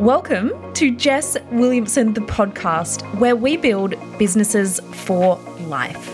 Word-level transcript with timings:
Welcome 0.00 0.72
to 0.72 0.96
Jess 0.96 1.36
Williamson, 1.52 2.14
the 2.14 2.22
podcast, 2.22 3.02
where 3.18 3.36
we 3.36 3.58
build 3.58 3.96
businesses 4.18 4.80
for 4.94 5.36
life. 5.66 6.06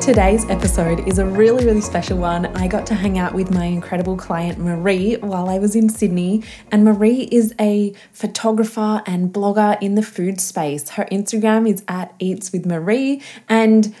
Today's 0.00 0.48
episode 0.48 1.08
is 1.08 1.18
a 1.18 1.26
really, 1.26 1.64
really 1.64 1.80
special 1.80 2.18
one. 2.18 2.46
I 2.54 2.68
got 2.68 2.86
to 2.86 2.94
hang 2.94 3.18
out 3.18 3.34
with 3.34 3.52
my 3.52 3.64
incredible 3.64 4.16
client 4.16 4.58
Marie 4.58 5.16
while 5.16 5.48
I 5.48 5.58
was 5.58 5.74
in 5.74 5.88
Sydney. 5.88 6.44
And 6.70 6.84
Marie 6.84 7.22
is 7.32 7.52
a 7.58 7.92
photographer 8.12 9.02
and 9.06 9.32
blogger 9.32 9.76
in 9.82 9.96
the 9.96 10.04
food 10.04 10.40
space. 10.40 10.90
Her 10.90 11.06
Instagram 11.10 11.68
is 11.68 11.82
at 11.88 12.14
Eats 12.20 12.52
with 12.52 12.64
Marie. 12.64 13.20
And 13.48 13.92